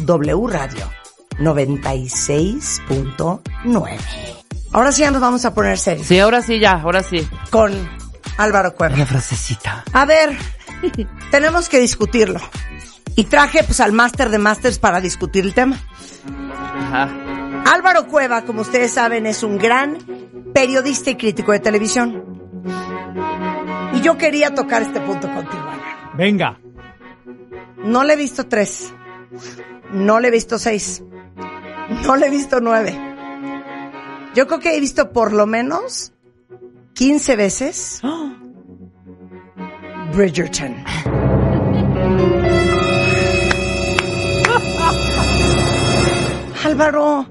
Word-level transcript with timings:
W 0.00 0.46
Radio 0.46 0.90
96.9. 1.38 3.98
Ahora 4.72 4.92
sí 4.92 5.02
ya 5.02 5.10
nos 5.10 5.20
vamos 5.20 5.44
a 5.44 5.52
poner 5.54 5.78
serios. 5.78 6.06
Sí, 6.06 6.18
ahora 6.18 6.40
sí, 6.42 6.58
ya, 6.58 6.72
ahora 6.72 7.02
sí. 7.02 7.28
Con 7.50 7.72
Álvaro 8.36 8.74
Cueva. 8.74 8.96
La 8.96 9.06
frasecita. 9.06 9.84
A 9.92 10.04
ver, 10.04 10.36
tenemos 11.30 11.68
que 11.68 11.80
discutirlo. 11.80 12.40
Y 13.14 13.24
traje 13.24 13.62
pues 13.64 13.80
al 13.80 13.92
máster 13.92 14.28
de 14.28 14.38
másters 14.38 14.78
para 14.78 15.00
discutir 15.00 15.44
el 15.44 15.54
tema. 15.54 15.78
Ajá. 16.78 17.08
Álvaro 17.72 18.06
Cueva, 18.06 18.42
como 18.42 18.60
ustedes 18.60 18.92
saben, 18.92 19.26
es 19.26 19.42
un 19.42 19.58
gran 19.58 19.96
periodista 20.52 21.10
y 21.10 21.16
crítico 21.16 21.52
de 21.52 21.60
televisión. 21.60 22.42
Y 23.94 24.02
yo 24.02 24.18
quería 24.18 24.54
tocar 24.54 24.82
este 24.82 25.00
punto 25.00 25.32
contigo, 25.32 25.62
Álvaro. 25.62 26.10
Venga. 26.14 26.60
No 27.78 28.04
le 28.04 28.12
he 28.12 28.16
visto 28.16 28.46
tres. 28.46 28.92
No 29.92 30.20
le 30.20 30.28
he 30.28 30.30
visto 30.30 30.58
seis. 30.58 31.02
No 32.04 32.16
le 32.16 32.26
he 32.26 32.30
visto 32.30 32.60
nueve. 32.60 32.98
Yo 34.34 34.46
creo 34.46 34.60
que 34.60 34.76
he 34.76 34.80
visto 34.80 35.12
por 35.12 35.32
lo 35.32 35.46
menos 35.46 36.12
15 36.94 37.36
veces 37.36 38.02
Bridgerton. 40.12 40.84
Álvaro, 46.64 47.26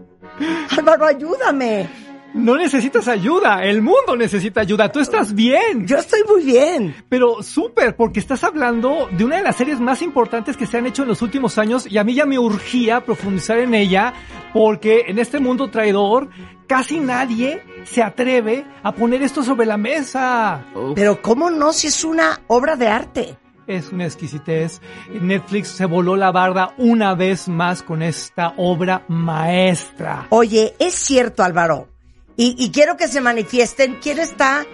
Álvaro, 0.78 1.06
ayúdame. 1.06 2.05
No 2.36 2.58
necesitas 2.58 3.08
ayuda, 3.08 3.64
el 3.64 3.82
mundo 3.82 4.18
necesita 4.18 4.60
ayuda, 4.60 4.92
tú 4.92 5.00
estás 5.00 5.34
bien. 5.34 5.88
Yo 5.88 5.96
estoy 5.96 6.20
muy 6.28 6.44
bien. 6.44 6.94
Pero 7.08 7.42
súper, 7.42 7.96
porque 7.96 8.20
estás 8.20 8.44
hablando 8.44 9.08
de 9.10 9.24
una 9.24 9.38
de 9.38 9.44
las 9.44 9.56
series 9.56 9.80
más 9.80 10.02
importantes 10.02 10.58
que 10.58 10.66
se 10.66 10.78
han 10.78 10.86
hecho 10.86 11.04
en 11.04 11.08
los 11.08 11.22
últimos 11.22 11.58
años 11.58 11.88
y 11.90 11.98
a 11.98 12.04
mí 12.04 12.14
ya 12.14 12.26
me 12.26 12.38
urgía 12.38 13.06
profundizar 13.06 13.60
en 13.60 13.74
ella 13.74 14.14
porque 14.54 15.06
en 15.08 15.18
este 15.18 15.40
mundo 15.40 15.72
traidor 15.72 16.28
casi 16.68 17.00
nadie 17.00 17.64
se 17.86 18.04
atreve 18.04 18.66
a 18.84 18.92
poner 18.92 19.24
esto 19.24 19.42
sobre 19.42 19.66
la 19.66 19.78
mesa. 19.78 20.66
Pero 20.94 21.22
¿cómo 21.22 21.50
no 21.50 21.72
si 21.72 21.88
es 21.88 22.04
una 22.04 22.42
obra 22.48 22.76
de 22.76 22.90
arte? 22.90 23.38
Es 23.66 23.94
una 23.94 24.04
exquisitez. 24.04 24.82
Netflix 25.22 25.70
se 25.70 25.86
voló 25.86 26.18
la 26.18 26.34
barda 26.34 26.74
una 26.78 27.16
vez 27.16 27.48
más 27.48 27.82
con 27.82 28.02
esta 28.02 28.54
obra 28.58 29.06
maestra. 29.08 30.28
Oye, 30.32 30.76
es 30.80 30.96
cierto, 30.96 31.42
Álvaro. 31.42 31.95
Y, 32.38 32.56
y 32.58 32.72
quiero 32.72 32.98
que 32.98 33.08
se 33.08 33.22
manifiesten 33.22 33.98
quién 34.02 34.20
está 34.20 34.66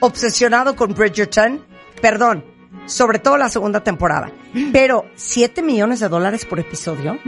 obsesionado 0.00 0.76
con 0.76 0.94
Bridgerton. 0.94 1.64
Perdón, 2.02 2.44
sobre 2.86 3.18
todo 3.18 3.38
la 3.38 3.48
segunda 3.48 3.82
temporada. 3.82 4.30
Pero, 4.72 5.06
¿siete 5.14 5.62
millones 5.62 6.00
de 6.00 6.08
dólares 6.08 6.44
por 6.44 6.60
episodio? 6.60 7.18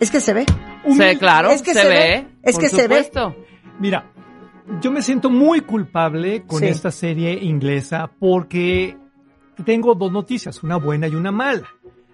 Es 0.00 0.10
que 0.10 0.20
se 0.20 0.32
ve. 0.32 0.46
Sí, 0.88 1.16
claro, 1.18 1.50
Es 1.50 1.62
que 1.62 1.74
se, 1.74 1.82
se 1.82 1.88
ve. 1.88 1.94
ve, 1.94 2.26
es 2.42 2.54
por 2.54 2.62
que 2.62 2.68
se 2.70 2.76
ve. 2.76 2.82
supuesto. 3.04 3.36
Mira, 3.78 4.10
yo 4.80 4.90
me 4.90 5.02
siento 5.02 5.28
muy 5.30 5.60
culpable 5.60 6.44
con 6.46 6.60
Sí. 6.60 6.66
esta 6.66 6.90
serie 6.90 7.32
inglesa 7.44 8.10
porque 8.18 8.96
tengo 9.64 9.94
dos 9.94 10.12
noticias, 10.12 10.62
una 10.62 10.76
buena 10.76 11.08
y 11.08 11.14
una 11.14 11.30
mala. 11.32 11.66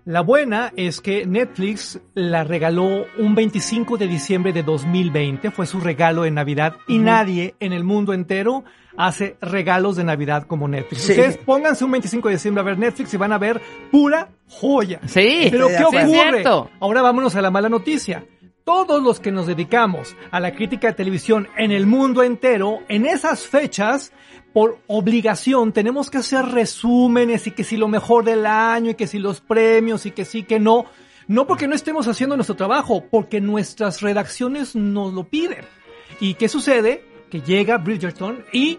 La 0.05 0.21
buena 0.21 0.73
es 0.77 1.01
que 1.01 1.27
Netflix 1.27 2.01
la 2.15 2.43
regaló 2.43 3.07
un 3.19 3.37
25 3.37 3.99
de 3.99 4.09
diciembre 4.09 4.53
de 4.53 4.65
2020, 4.65 5.53
fue 5.53 5.65
su 5.65 5.79
regalo 5.79 6.23
de 6.23 6.33
Navidad 6.33 6.75
y 6.89 6.99
nadie 6.99 7.55
en 7.61 7.73
el 7.73 7.85
mundo 7.85 8.13
entero 8.13 8.65
hace 8.97 9.37
regalos 9.41 9.95
de 9.95 10.03
Navidad 10.03 10.49
como 10.49 10.67
Netflix. 10.67 11.03
Sí. 11.03 11.13
Ustedes 11.13 11.37
pónganse 11.39 11.85
un 11.85 11.93
25 11.93 12.29
de 12.29 12.35
diciembre 12.35 12.63
a 12.63 12.65
ver 12.65 12.79
Netflix 12.79 13.15
y 13.15 13.17
van 13.17 13.33
a 13.33 13.39
ver 13.39 13.61
pura 13.93 14.29
joya. 14.49 14.99
Sí, 15.07 15.47
Pero 15.53 15.69
¿qué 15.69 15.85
ocurre? 15.85 16.45
Ahora 16.81 17.03
vámonos 17.03 17.37
a 17.37 17.43
la 17.43 17.53
mala 17.53 17.69
noticia. 17.69 18.25
Todos 18.65 19.03
los 19.03 19.19
que 19.19 19.33
nos 19.33 19.49
dedicamos 19.49 20.15
a 20.31 20.39
la 20.39 20.55
crítica 20.55 20.89
de 20.89 20.95
televisión 20.95 21.49
en 21.57 21.73
el 21.73 21.87
mundo 21.87 22.23
entero, 22.23 22.79
en 22.89 23.07
esas 23.07 23.47
fechas, 23.47 24.13
por 24.53 24.79
obligación, 24.87 25.73
tenemos 25.73 26.11
que 26.11 26.19
hacer 26.19 26.45
resúmenes 26.45 27.47
y 27.49 27.51
que 27.51 27.65
si 27.65 27.77
lo 27.77 27.89
mejor 27.89 28.25
del 28.25 28.47
año 28.47 28.91
y 28.91 28.95
que 28.95 29.09
si 29.09 29.19
los 29.19 29.41
premios 29.41 30.07
y 30.07 30.13
que 30.13 30.25
sí, 30.25 30.45
que 30.45 30.61
no. 30.61 30.85
No 31.27 31.47
porque 31.47 31.67
no 31.67 31.75
estemos 31.75 32.07
haciendo 32.07 32.37
nuestro 32.37 32.55
trabajo, 32.55 33.05
porque 33.11 33.41
nuestras 33.41 34.01
redacciones 34.01 34.77
nos 34.77 35.13
lo 35.13 35.25
piden. 35.25 35.65
¿Y 36.21 36.35
qué 36.35 36.49
sucede? 36.49 37.05
Que 37.31 37.41
llega 37.41 37.79
Bridgerton 37.79 38.45
y 38.53 38.79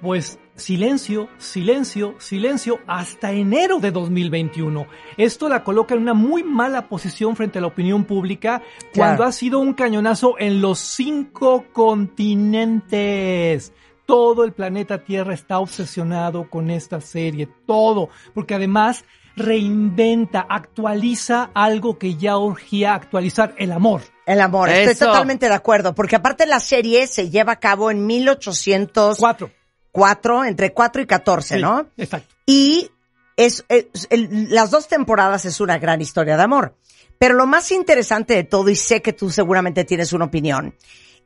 pues 0.00 0.38
silencio, 0.56 1.28
silencio, 1.38 2.14
silencio 2.18 2.80
hasta 2.86 3.32
enero 3.32 3.78
de 3.78 3.90
2021. 3.90 4.86
Esto 5.16 5.48
la 5.48 5.64
coloca 5.64 5.94
en 5.94 6.02
una 6.02 6.14
muy 6.14 6.42
mala 6.42 6.88
posición 6.88 7.36
frente 7.36 7.58
a 7.58 7.62
la 7.62 7.68
opinión 7.68 8.04
pública 8.04 8.62
cuando 8.94 9.24
ha 9.24 9.32
sido 9.32 9.58
un 9.58 9.74
cañonazo 9.74 10.34
en 10.38 10.60
los 10.60 10.78
cinco 10.78 11.64
continentes. 11.72 13.72
Todo 14.06 14.44
el 14.44 14.52
planeta 14.52 15.04
Tierra 15.04 15.32
está 15.32 15.58
obsesionado 15.58 16.50
con 16.50 16.70
esta 16.70 17.00
serie, 17.00 17.48
todo, 17.66 18.10
porque 18.34 18.54
además 18.54 19.04
reinventa, 19.36 20.46
actualiza 20.48 21.50
algo 21.54 21.98
que 21.98 22.16
ya 22.16 22.36
urgía 22.36 22.94
actualizar, 22.94 23.54
el 23.58 23.72
amor. 23.72 24.02
El 24.26 24.40
amor, 24.40 24.68
estoy 24.68 25.08
totalmente 25.08 25.48
de 25.48 25.54
acuerdo. 25.54 25.94
Porque 25.94 26.16
aparte 26.16 26.46
la 26.46 26.60
serie 26.60 27.06
se 27.06 27.30
lleva 27.30 27.52
a 27.52 27.60
cabo 27.60 27.90
en 27.90 28.06
1804, 28.06 29.50
Cuatro. 29.92 30.44
entre 30.44 30.72
4 30.72 31.02
y 31.02 31.06
14, 31.06 31.56
Sí, 31.56 31.62
¿no? 31.62 31.86
Exacto. 31.96 32.34
Y 32.46 32.90
es, 33.36 33.64
es- 33.68 34.06
el- 34.10 34.48
las 34.52 34.70
dos 34.70 34.88
temporadas 34.88 35.44
es 35.44 35.60
una 35.60 35.78
gran 35.78 36.00
historia 36.00 36.36
de 36.36 36.42
amor. 36.42 36.76
Pero 37.18 37.34
lo 37.34 37.46
más 37.46 37.70
interesante 37.70 38.34
de 38.34 38.44
todo, 38.44 38.68
y 38.70 38.74
sé 38.76 39.00
que 39.02 39.12
tú 39.12 39.30
seguramente 39.30 39.84
tienes 39.84 40.12
una 40.12 40.24
opinión, 40.24 40.74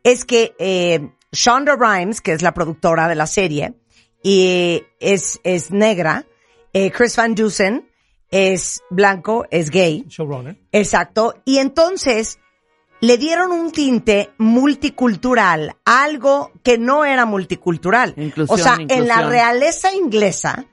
es 0.03 0.25
que 0.27 0.54
eh, 0.59 1.10
Shonda 1.32 1.75
Rhimes, 1.77 2.21
que 2.21 2.32
es 2.32 2.43
la 2.43 2.53
productora 2.53 3.09
de 3.09 3.15
la 3.15 3.27
serie, 3.27 3.75
y 4.22 4.83
es, 5.00 5.41
es 5.44 5.71
negra, 5.71 6.27
eh, 6.72 6.91
Chris 6.91 7.16
Van 7.16 7.34
Dusen 7.34 7.88
es 8.31 8.83
blanco, 8.91 9.47
es 9.50 9.71
gay, 9.71 10.04
Showrunner. 10.09 10.59
exacto, 10.72 11.34
y 11.44 11.59
entonces 11.59 12.38
le 13.01 13.19
dieron 13.19 13.53
un 13.53 13.71
tinte 13.72 14.31
multicultural, 14.39 15.77
algo 15.84 16.53
que 16.63 16.78
no 16.78 17.04
era 17.04 17.25
multicultural. 17.27 18.15
Inclusión, 18.16 18.59
o 18.59 18.63
sea, 18.63 18.78
en 18.89 19.07
la 19.07 19.22
realeza 19.28 19.95
inglesa 19.95 20.65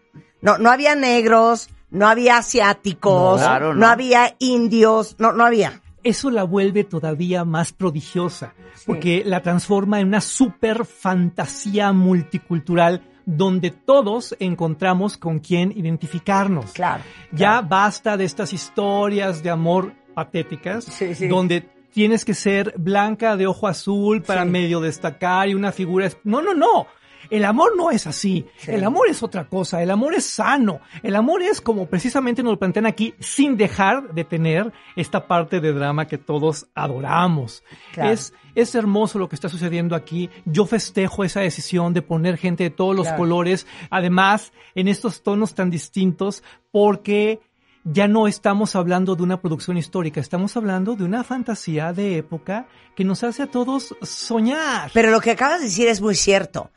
no, 0.41 0.57
no 0.57 0.71
había 0.71 0.95
negros, 0.95 1.69
no 1.89 2.07
había 2.07 2.37
asiáticos, 2.37 3.39
No, 3.39 3.45
claro, 3.45 3.73
no. 3.73 3.81
no. 3.81 3.87
había 3.87 4.35
indios, 4.39 5.15
no, 5.19 5.31
no 5.31 5.45
había. 5.45 5.81
Eso 6.03 6.29
la 6.31 6.43
vuelve 6.43 6.83
todavía 6.83 7.45
más 7.45 7.71
prodigiosa, 7.71 8.53
porque 8.85 9.23
la 9.25 9.41
transforma 9.41 9.99
en 10.01 10.07
una 10.09 10.19
super 10.21 10.85
fantasía 10.85 11.93
multicultural 11.93 13.01
donde 13.25 13.71
todos 13.71 14.35
encontramos 14.39 15.17
con 15.17 15.39
quién 15.39 15.71
identificarnos. 15.71 16.73
Claro. 16.73 17.03
Ya 17.31 17.61
basta 17.61 18.17
de 18.17 18.25
estas 18.25 18.51
historias 18.51 19.41
de 19.41 19.49
amor 19.49 19.93
patéticas, 20.13 20.83
Sí, 20.83 21.15
sí. 21.15 21.27
donde 21.29 21.69
tienes 21.93 22.25
que 22.25 22.33
ser 22.33 22.73
blanca 22.77 23.37
de 23.37 23.47
ojo 23.47 23.67
azul 23.67 24.21
para 24.23 24.43
Sí. 24.43 24.49
medio 24.49 24.81
destacar 24.81 25.47
y 25.49 25.53
una 25.53 25.71
figura... 25.71 26.09
No, 26.23 26.41
no, 26.41 26.53
no. 26.53 26.87
El 27.29 27.45
amor 27.45 27.71
no 27.77 27.89
es 27.89 28.05
así. 28.05 28.45
El 28.67 28.83
amor 28.83 29.07
es 29.09 29.23
otra 29.23 29.47
cosa. 29.47 29.81
El 29.81 29.91
amor 29.91 30.13
es 30.13 30.25
sano. 30.25 30.81
El 31.01 31.15
amor 31.15 31.41
es 31.41 31.61
como 31.61 31.87
precisamente 31.87 32.43
nos 32.43 32.51
lo 32.53 32.59
plantean 32.59 32.85
aquí, 32.85 33.13
sin 33.19 33.55
dejar 33.55 34.13
de 34.13 34.25
tener 34.25 34.73
esta 34.97 35.25
parte 35.25 35.61
de 35.61 35.71
drama 35.71 36.05
que 36.05 36.17
todos 36.17 36.67
adoramos. 36.75 37.63
Claro. 37.93 38.11
Es, 38.11 38.33
es 38.55 38.75
hermoso 38.75 39.19
lo 39.19 39.29
que 39.29 39.35
está 39.35 39.47
sucediendo 39.47 39.95
aquí. 39.95 40.29
Yo 40.45 40.65
festejo 40.65 41.23
esa 41.23 41.39
decisión 41.39 41.93
de 41.93 42.01
poner 42.01 42.37
gente 42.37 42.65
de 42.65 42.69
todos 42.71 42.93
los 42.95 43.05
Claro. 43.07 43.19
colores, 43.19 43.67
además 43.89 44.51
en 44.75 44.89
estos 44.89 45.23
tonos 45.23 45.55
tan 45.55 45.69
distintos, 45.69 46.43
porque 46.71 47.39
ya 47.83 48.07
no 48.07 48.27
estamos 48.27 48.75
hablando 48.75 49.15
de 49.15 49.23
una 49.23 49.41
producción 49.41 49.77
histórica, 49.77 50.21
estamos 50.21 50.55
hablando 50.55 50.95
de 50.95 51.03
una 51.03 51.23
fantasía 51.23 51.91
de 51.91 52.17
época 52.17 52.67
que 52.95 53.03
nos 53.03 53.23
hace 53.23 53.43
a 53.43 53.47
todos 53.47 53.95
soñar. 54.01 54.91
Pero 54.93 55.11
lo 55.11 55.19
que 55.19 55.31
acabas 55.31 55.59
de 55.59 55.65
decir 55.65 55.87
es 55.87 56.01
muy 56.01 56.15
cierto. 56.15 56.71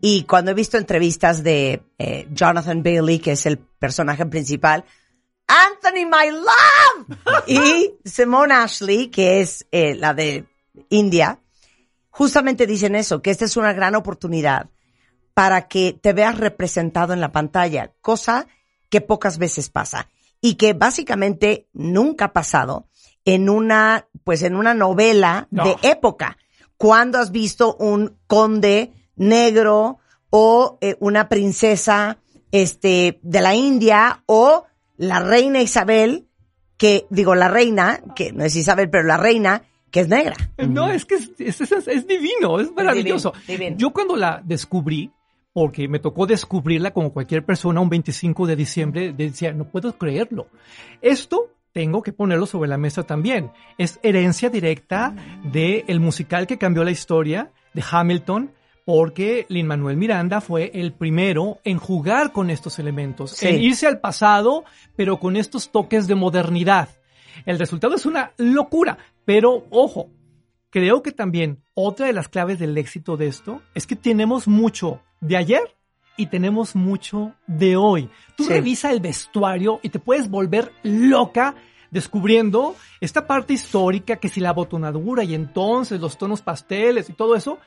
Y 0.00 0.24
cuando 0.24 0.50
he 0.50 0.54
visto 0.54 0.76
entrevistas 0.76 1.42
de 1.42 1.82
eh, 1.98 2.28
Jonathan 2.32 2.82
Bailey, 2.82 3.18
que 3.18 3.32
es 3.32 3.46
el 3.46 3.58
personaje 3.58 4.26
principal, 4.26 4.84
Anthony, 5.46 6.06
my 6.06 6.30
love, 6.30 7.18
y 7.46 7.94
Simone 8.04 8.54
Ashley, 8.54 9.08
que 9.08 9.40
es 9.40 9.66
eh, 9.70 9.94
la 9.94 10.12
de 10.12 10.46
India, 10.90 11.40
justamente 12.10 12.66
dicen 12.66 12.94
eso, 12.94 13.22
que 13.22 13.30
esta 13.30 13.44
es 13.44 13.56
una 13.56 13.72
gran 13.72 13.94
oportunidad 13.94 14.68
para 15.34 15.66
que 15.68 15.98
te 15.98 16.12
veas 16.12 16.36
representado 16.36 17.14
en 17.14 17.20
la 17.20 17.32
pantalla, 17.32 17.92
cosa 18.02 18.46
que 18.90 19.00
pocas 19.00 19.38
veces 19.38 19.70
pasa 19.70 20.08
y 20.42 20.56
que 20.56 20.74
básicamente 20.74 21.68
nunca 21.72 22.26
ha 22.26 22.32
pasado 22.34 22.88
en 23.24 23.48
una, 23.48 24.08
pues 24.24 24.42
en 24.42 24.56
una 24.56 24.74
novela 24.74 25.48
No. 25.50 25.64
de 25.64 25.76
época. 25.88 26.36
Cuando 26.76 27.18
has 27.18 27.30
visto 27.30 27.76
un 27.76 28.18
conde 28.26 28.92
negro 29.16 29.98
o 30.30 30.76
eh, 30.80 30.96
una 31.00 31.28
princesa 31.28 32.18
este 32.50 33.20
de 33.22 33.40
la 33.40 33.54
India 33.54 34.24
o 34.26 34.64
la 34.96 35.20
reina 35.20 35.62
Isabel 35.62 36.26
que 36.76 37.06
digo 37.10 37.34
la 37.36 37.48
reina 37.48 38.02
que 38.16 38.32
no 38.32 38.44
es 38.44 38.56
Isabel 38.56 38.90
pero 38.90 39.04
la 39.04 39.16
reina 39.16 39.62
que 39.92 40.00
es 40.00 40.08
negra. 40.08 40.34
No, 40.58 40.90
es 40.90 41.04
que 41.04 41.14
es, 41.16 41.30
es- 41.38 41.60
es- 41.60 41.86
es 41.86 42.06
divino, 42.08 42.58
es 42.58 42.72
maravilloso. 42.72 43.32
divino, 43.46 43.58
divino. 43.58 43.76
Yo 43.78 43.92
cuando 43.92 44.16
la 44.16 44.40
descubrí, 44.44 45.12
porque 45.52 45.88
me 45.88 45.98
tocó 45.98 46.26
descubrirla 46.26 46.92
como 46.92 47.12
cualquier 47.12 47.44
persona 47.44 47.80
un 47.80 47.88
25 47.90 48.46
de 48.46 48.56
diciembre, 48.56 49.12
decía, 49.12 49.52
no 49.52 49.64
puedo 49.64 49.96
creerlo. 49.98 50.46
Esto 51.00 51.50
tengo 51.72 52.02
que 52.02 52.12
ponerlo 52.12 52.46
sobre 52.46 52.68
la 52.68 52.78
mesa 52.78 53.02
también. 53.02 53.50
Es 53.78 53.98
herencia 54.02 54.50
directa 54.50 55.14
del 55.44 56.00
musical 56.00 56.46
que 56.46 56.58
cambió 56.58 56.84
la 56.84 56.90
historia 56.90 57.50
de 57.74 57.82
Hamilton, 57.90 58.50
porque 58.84 59.46
Lin 59.48 59.66
Manuel 59.66 59.96
Miranda 59.96 60.40
fue 60.40 60.70
el 60.74 60.92
primero 60.92 61.58
en 61.64 61.78
jugar 61.78 62.32
con 62.32 62.50
estos 62.50 62.78
elementos, 62.78 63.30
Sí. 63.32 63.46
en 63.48 63.62
irse 63.62 63.86
al 63.86 64.00
pasado, 64.00 64.64
pero 64.96 65.18
con 65.18 65.36
estos 65.36 65.70
toques 65.70 66.06
de 66.08 66.14
modernidad. 66.14 66.88
El 67.46 67.58
resultado 67.58 67.94
es 67.94 68.06
una 68.06 68.32
locura, 68.38 68.98
pero 69.24 69.66
ojo, 69.70 70.10
creo 70.70 71.02
que 71.02 71.12
también 71.12 71.62
otra 71.74 72.06
de 72.06 72.12
las 72.12 72.28
claves 72.28 72.58
del 72.58 72.76
éxito 72.76 73.16
de 73.16 73.28
esto 73.28 73.62
es 73.74 73.86
que 73.86 73.96
tenemos 73.96 74.48
mucho 74.48 75.00
de 75.22 75.38
ayer 75.38 75.74
y 76.18 76.26
tenemos 76.26 76.76
mucho 76.76 77.32
de 77.46 77.76
hoy. 77.76 78.10
Tú 78.36 78.44
Sí. 78.44 78.50
revisa 78.50 78.92
el 78.92 79.00
vestuario 79.00 79.80
y 79.82 79.88
te 79.88 79.98
puedes 79.98 80.28
volver 80.28 80.72
loca 80.82 81.54
descubriendo 81.90 82.76
esta 83.00 83.26
parte 83.26 83.54
histórica 83.54 84.16
que 84.16 84.28
si 84.28 84.40
la 84.40 84.52
botonadura 84.52 85.24
y 85.24 85.34
entonces 85.34 86.00
los 86.00 86.18
tonos 86.18 86.42
pasteles 86.42 87.08
y 87.08 87.14
todo 87.14 87.34
eso 87.36 87.58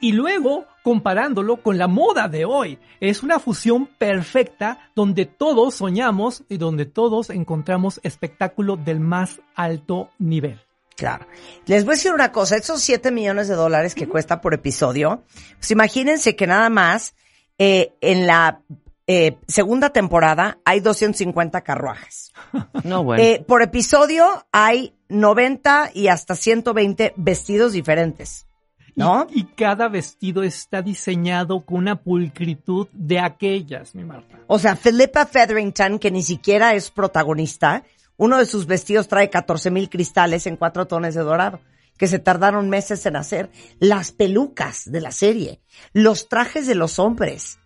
y 0.00 0.12
luego 0.12 0.66
comparándolo 0.82 1.56
con 1.62 1.78
la 1.78 1.88
moda 1.88 2.28
de 2.28 2.44
hoy. 2.44 2.78
Es 3.00 3.22
una 3.22 3.38
fusión 3.38 3.86
perfecta 3.86 4.90
donde 4.94 5.24
todos 5.26 5.74
soñamos 5.74 6.44
y 6.48 6.58
donde 6.58 6.86
todos 6.86 7.30
encontramos 7.30 8.00
espectáculo 8.02 8.76
del 8.76 9.00
más 9.00 9.40
alto 9.54 10.10
nivel. 10.18 10.60
Claro. 10.96 11.26
Les 11.66 11.84
voy 11.84 11.92
a 11.92 11.96
decir 11.96 12.12
una 12.12 12.32
cosa, 12.32 12.56
esos 12.56 12.80
7 12.82 13.10
millones 13.10 13.48
de 13.48 13.54
dólares 13.54 13.94
que 13.94 14.08
cuesta 14.08 14.40
por 14.40 14.54
episodio, 14.54 15.22
pues 15.58 15.70
imagínense 15.70 16.34
que 16.36 16.46
nada 16.46 16.70
más 16.70 17.14
eh, 17.58 17.92
en 18.00 18.26
la 18.26 18.62
eh, 19.06 19.36
segunda 19.46 19.90
temporada 19.90 20.58
hay 20.64 20.80
250 20.80 21.60
carruajes. 21.62 22.32
No, 22.84 23.02
bueno. 23.04 23.22
Eh, 23.22 23.44
por 23.46 23.62
episodio 23.62 24.46
hay 24.52 24.94
90 25.08 25.90
y 25.94 26.08
hasta 26.08 26.34
120 26.34 27.12
vestidos 27.16 27.72
diferentes. 27.72 28.46
Y- 28.94 29.00
¿No? 29.00 29.26
Y, 29.30 29.44
cada 29.44 29.88
vestido 29.88 30.42
está 30.42 30.80
diseñado 30.80 31.60
con 31.66 31.78
una 31.78 31.96
pulcritud 32.02 32.88
de 32.92 33.18
aquellas, 33.20 33.94
mi 33.94 34.04
Marta. 34.04 34.38
O 34.46 34.58
sea, 34.58 34.76
Philippa 34.76 35.26
Featherington, 35.26 35.98
que 35.98 36.10
ni 36.10 36.22
siquiera 36.22 36.72
es 36.74 36.90
protagonista, 36.90 37.82
uno 38.16 38.38
de 38.38 38.46
sus 38.46 38.66
vestidos 38.66 39.08
trae 39.08 39.30
14 39.30 39.70
mil 39.70 39.88
cristales 39.90 40.46
en 40.46 40.56
cuatro 40.56 40.86
tonos 40.86 41.14
de 41.14 41.22
dorado, 41.22 41.60
que 41.98 42.06
se 42.08 42.18
tardaron 42.18 42.68
meses 42.68 43.04
en 43.06 43.16
hacer. 43.16 43.50
Las 43.78 44.12
pelucas 44.12 44.90
de 44.90 45.00
la 45.00 45.10
serie, 45.12 45.60
los 45.92 46.28
trajes 46.28 46.66
de 46.66 46.74
los 46.74 46.98
hombres, 46.98 47.58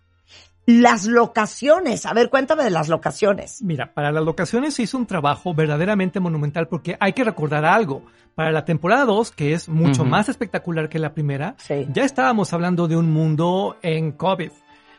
las 0.66 1.04
locaciones. 1.06 2.06
A 2.06 2.12
ver, 2.12 2.30
cuéntame 2.30 2.62
de 2.64 2.70
las 2.70 2.88
locaciones. 2.88 3.62
Mira, 3.62 3.92
para 3.92 4.12
las 4.12 4.24
locaciones 4.24 4.74
se 4.74 4.82
hizo 4.82 4.98
un 4.98 5.06
trabajo 5.06 5.54
verdaderamente 5.54 6.20
monumental 6.20 6.68
porque 6.68 6.96
hay 7.00 7.12
que 7.12 7.24
recordar 7.24 7.64
algo. 7.64 8.04
Para 8.36 8.52
la 8.52 8.64
temporada 8.64 9.04
2, 9.04 9.32
que 9.32 9.52
es 9.52 9.68
mucho 9.68 10.04
más 10.04 10.28
espectacular 10.28 10.88
que 10.88 10.98
la 11.00 11.12
primera, 11.12 11.56
Sí. 11.58 11.86
ya 11.92 12.04
estábamos 12.04 12.52
hablando 12.52 12.86
de 12.88 12.96
un 12.96 13.10
mundo 13.12 13.76
en 13.82 14.12
COVID. 14.12 14.50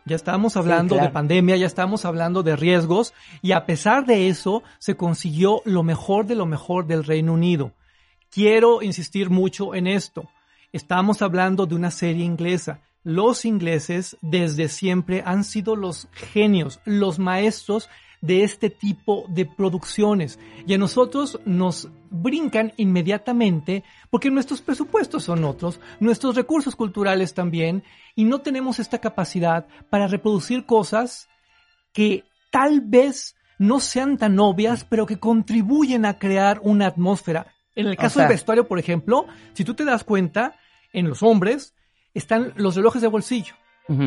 Ya 0.05 0.15
estábamos 0.15 0.57
hablando 0.57 0.95
claro. 0.95 1.07
de 1.07 1.13
pandemia, 1.13 1.57
ya 1.57 1.67
estábamos 1.67 2.05
hablando 2.05 2.41
de 2.43 2.55
riesgos 2.55 3.13
y 3.41 3.51
a 3.51 3.65
pesar 3.65 4.05
de 4.05 4.27
eso 4.27 4.63
se 4.79 4.95
consiguió 4.95 5.61
lo 5.65 5.83
mejor 5.83 6.25
de 6.25 6.35
lo 6.35 6.45
mejor 6.45 6.87
del 6.87 7.03
Reino 7.03 7.33
Unido. 7.33 7.73
Quiero 8.31 8.81
insistir 8.81 9.29
mucho 9.29 9.75
en 9.75 9.87
esto. 9.87 10.29
Estamos 10.71 11.21
hablando 11.21 11.65
de 11.65 11.75
una 11.75 11.91
serie 11.91 12.25
inglesa. 12.25 12.79
Los 13.03 13.45
ingleses 13.45 14.17
desde 14.21 14.69
siempre 14.69 15.21
han 15.25 15.43
sido 15.43 15.75
los 15.75 16.07
genios, 16.13 16.79
los 16.85 17.19
maestros 17.19 17.89
de 18.21 18.43
este 18.43 18.69
tipo 18.69 19.25
de 19.29 19.45
producciones. 19.45 20.39
Y 20.67 20.73
a 20.73 20.77
nosotros 20.77 21.39
nos 21.45 21.89
brincan 22.11 22.71
inmediatamente 22.77 23.83
porque 24.09 24.29
nuestros 24.29 24.61
presupuestos 24.61 25.23
son 25.23 25.43
otros, 25.43 25.79
nuestros 25.99 26.35
recursos 26.35 26.75
culturales 26.75 27.33
también, 27.33 27.83
y 28.15 28.25
no 28.25 28.41
tenemos 28.41 28.79
esta 28.79 28.99
capacidad 28.99 29.65
para 29.89 30.07
reproducir 30.07 30.65
cosas 30.65 31.29
que 31.93 32.23
tal 32.51 32.81
vez 32.81 33.35
no 33.57 33.79
sean 33.79 34.17
tan 34.17 34.39
obvias, 34.39 34.83
pero 34.85 35.05
que 35.05 35.19
contribuyen 35.19 36.05
a 36.05 36.17
crear 36.19 36.59
una 36.63 36.87
atmósfera. 36.87 37.47
En 37.75 37.87
el 37.87 37.93
O 37.93 37.97
caso 37.97 38.15
sea- 38.19 38.23
del 38.27 38.33
vestuario, 38.35 38.67
por 38.67 38.79
ejemplo, 38.79 39.25
si 39.53 39.63
tú 39.63 39.73
te 39.73 39.85
das 39.85 40.03
cuenta, 40.03 40.55
en 40.93 41.07
los 41.07 41.23
hombres 41.23 41.73
están 42.13 42.53
los 42.55 42.75
relojes 42.75 43.01
de 43.01 43.07
bolsillo. 43.07 43.53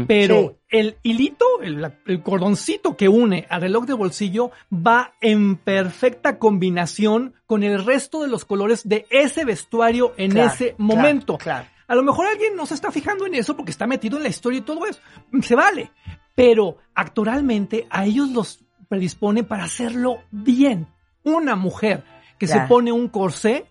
Pero 0.07 0.41
Sí. 0.41 0.79
el 0.79 0.97
hilito, 1.03 1.45
el, 1.63 1.83
la- 1.83 1.95
el 2.07 2.23
cordoncito 2.23 2.97
que 2.97 3.09
une 3.09 3.47
al 3.51 3.61
reloj 3.61 3.85
de 3.85 3.93
bolsillo 3.93 4.51
va 4.73 5.15
en 5.21 5.57
perfecta 5.57 6.39
combinación 6.39 7.35
con 7.47 7.63
el 7.63 7.85
resto 7.85 8.23
de 8.23 8.29
los 8.29 8.45
colores 8.45 8.89
de 8.89 9.07
ese 9.11 9.45
vestuario 9.45 10.15
en 10.17 10.31
Claro, 10.33 10.53
ese 10.53 10.75
momento. 10.79 11.37
claro. 11.39 11.67
A 11.87 11.95
lo 11.95 12.03
mejor 12.03 12.27
alguien 12.27 12.57
no 12.57 12.65
se 12.65 12.73
está 12.75 12.91
fijando 12.91 13.27
en 13.27 13.35
eso 13.35 13.57
porque 13.57 13.71
está 13.73 13.87
metido 13.87 14.17
en 14.17 14.23
la 14.23 14.31
historia 14.31 14.59
y 14.59 14.63
todo 14.63 14.87
eso. 14.87 15.01
Se 15.43 15.55
vale. 15.55 15.91
Pero 16.35 16.79
actoralmente 16.95 17.87
a 17.91 18.07
ellos 18.07 18.31
los 18.31 18.61
predispone 18.89 19.45
para 19.45 19.65
hacerlo 19.65 20.23
bien. 20.31 20.87
Una 21.25 21.57
mujer 21.57 22.05
que 22.39 22.47
Claro. 22.47 22.63
se 22.63 22.69
pone 22.69 22.91
un 22.93 23.09
corsé 23.09 23.67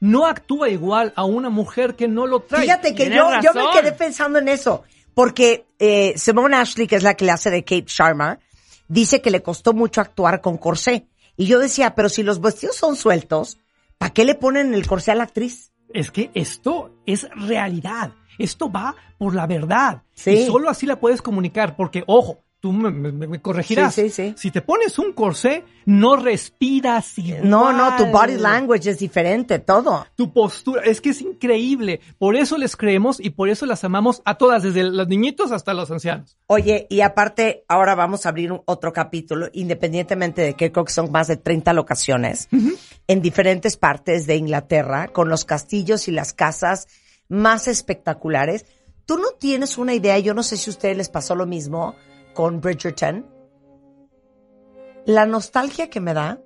no 0.00 0.26
actúa 0.26 0.68
igual 0.68 1.12
a 1.16 1.24
una 1.24 1.48
mujer 1.50 1.96
que 1.96 2.06
no 2.08 2.26
lo 2.26 2.40
trae. 2.40 2.62
Fíjate 2.62 2.94
que 2.94 3.10
yo, 3.10 3.28
yo 3.42 3.52
me 3.54 3.64
quedé 3.80 3.92
pensando 3.92 4.38
en 4.38 4.48
eso, 4.48 4.84
porque 5.16 5.66
eh, 5.78 6.12
Simone 6.16 6.56
Ashley, 6.56 6.86
que 6.86 6.96
es 6.96 7.02
la 7.02 7.14
que 7.14 7.24
le 7.24 7.30
hace 7.32 7.48
de 7.50 7.64
Kate 7.64 7.86
Sharma, 7.88 8.38
dice 8.86 9.22
que 9.22 9.30
le 9.30 9.42
costó 9.42 9.72
mucho 9.72 10.02
actuar 10.02 10.42
con 10.42 10.58
corsé. 10.58 11.08
Y 11.38 11.46
yo 11.46 11.58
decía, 11.58 11.94
pero 11.94 12.10
si 12.10 12.22
los 12.22 12.42
vestidos 12.42 12.76
son 12.76 12.96
sueltos, 12.96 13.58
¿para 13.96 14.12
qué 14.12 14.26
le 14.26 14.34
ponen 14.34 14.74
el 14.74 14.86
corsé 14.86 15.12
a 15.12 15.14
la 15.14 15.24
actriz? 15.24 15.72
es 15.92 16.10
que 16.10 16.30
esto 16.34 16.94
es 17.06 17.26
realidad. 17.34 18.12
Esto 18.38 18.70
va 18.70 18.94
por 19.18 19.34
la 19.34 19.46
verdad. 19.46 20.02
Sí. 20.12 20.30
Y 20.30 20.46
solo 20.46 20.68
así 20.68 20.84
la 20.84 21.00
puedes 21.00 21.22
comunicar. 21.22 21.76
Porque, 21.76 22.04
ojo, 22.06 22.44
tú 22.60 22.72
me, 22.72 22.90
me- 22.90 23.12
me 23.28 23.40
corregirás. 23.40 23.94
Sí, 23.94 24.08
sí, 24.08 24.10
sí. 24.10 24.34
Si 24.36 24.50
te 24.50 24.60
pones 24.62 24.98
un 24.98 25.12
corsé, 25.12 25.64
no 25.84 26.16
respiras 26.16 27.16
igual. 27.18 27.48
No, 27.48 27.72
no, 27.72 27.96
tu 27.96 28.06
body 28.06 28.36
language 28.38 28.90
es 28.90 28.98
diferente, 28.98 29.58
todo. 29.58 30.06
Tu 30.16 30.32
postura, 30.32 30.82
es 30.82 31.00
que 31.00 31.10
es 31.10 31.20
increíble. 31.20 32.00
Por 32.18 32.34
eso 32.34 32.58
les 32.58 32.76
creemos 32.76 33.20
y 33.20 33.30
por 33.30 33.48
eso 33.48 33.66
las 33.66 33.84
amamos 33.84 34.22
a 34.24 34.36
todas, 34.36 34.62
desde 34.62 34.82
los 34.84 35.06
niñitos 35.06 35.52
hasta 35.52 35.74
los 35.74 35.90
ancianos. 35.90 36.36
Oye, 36.48 36.86
y 36.90 37.02
aparte, 37.02 37.64
ahora 37.68 37.94
vamos 37.94 38.26
a 38.26 38.30
abrir 38.30 38.50
un- 38.52 38.62
otro 38.64 38.92
capítulo, 38.92 39.48
independientemente 39.52 40.42
de 40.42 40.54
que 40.54 40.72
creo 40.72 40.84
que 40.84 40.92
son 40.92 41.12
más 41.12 41.28
de 41.28 41.36
30 41.36 41.72
locaciones, 41.72 42.48
en 43.06 43.22
diferentes 43.22 43.76
partes 43.76 44.26
de 44.26 44.36
Inglaterra, 44.36 45.08
con 45.08 45.28
los 45.28 45.44
castillos 45.44 46.08
y 46.08 46.12
las 46.12 46.32
casas 46.32 46.88
más 47.28 47.68
espectaculares. 47.68 48.64
tú 49.04 49.18
no 49.18 49.28
tienes 49.38 49.78
una 49.78 49.94
idea, 49.94 50.18
yo 50.18 50.34
no 50.34 50.42
sé 50.42 50.56
si 50.56 50.68
a 50.68 50.72
ustedes 50.72 50.96
les 50.96 51.08
pasó 51.08 51.36
lo 51.36 51.46
mismo 51.46 51.94
con 52.36 52.60
Bridgerton. 52.60 53.26
La 55.06 55.24
nostalgia 55.24 55.88
que 55.88 56.00
me 56.00 56.12
da 56.12 56.38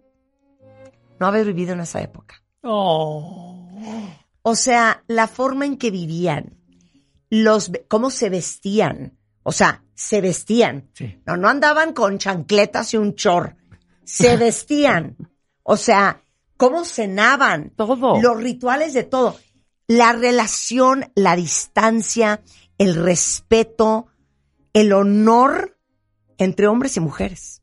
no 1.19 1.27
haber 1.27 1.45
vivido 1.45 1.73
en 1.73 1.81
esa 1.81 2.01
época. 2.01 2.43
Oh. 2.63 3.69
O 4.43 4.55
sea, 4.55 5.03
la 5.09 5.27
forma 5.27 5.67
en 5.67 5.77
que 5.77 5.91
vivían, 5.91 6.57
los, 7.29 7.73
cómo 7.89 8.11
se 8.11 8.31
vestían. 8.31 9.19
O 9.43 9.51
sea, 9.51 9.83
se 9.93 10.21
vestían. 10.21 10.91
Sí. 10.95 11.21
No, 11.27 11.37
no 11.37 11.49
andaban 11.49 11.93
con 11.93 12.19
chancletas 12.19 12.95
y 12.95 12.97
un 12.97 13.17
chor. 13.17 13.57
Se 14.05 14.37
vestían. 14.39 15.17
O 15.65 15.77
sea, 15.77 16.23
cómo 16.57 16.85
cenaban. 16.85 17.71
Todo. 17.71 18.23
Los 18.23 18.37
rituales 18.37 18.95
de 18.95 19.03
todo. 19.03 19.37
La 19.89 20.13
relación, 20.13 21.11
la 21.17 21.35
distancia, 21.35 22.43
el 22.79 22.95
respeto, 22.95 24.07
el 24.73 24.93
honor 24.93 25.80
entre 26.41 26.67
hombres 26.67 26.97
y 26.97 27.01
mujeres. 27.01 27.61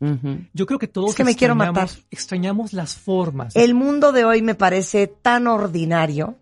Yo 0.54 0.66
creo 0.68 0.78
que 0.80 0.88
todos 0.88 1.10
Es 1.10 1.16
que 1.16 1.24
me 1.24 1.36
quiero 1.36 1.56
extrañamos- 1.56 1.74
matar. 1.96 2.06
extrañamos 2.12 2.74
las 2.74 2.96
formas. 2.96 3.56
El 3.56 3.74
mundo 3.74 4.12
de 4.12 4.24
hoy 4.24 4.42
me 4.44 4.54
parece 4.56 5.08
tan 5.08 5.48
ordinario. 5.48 6.36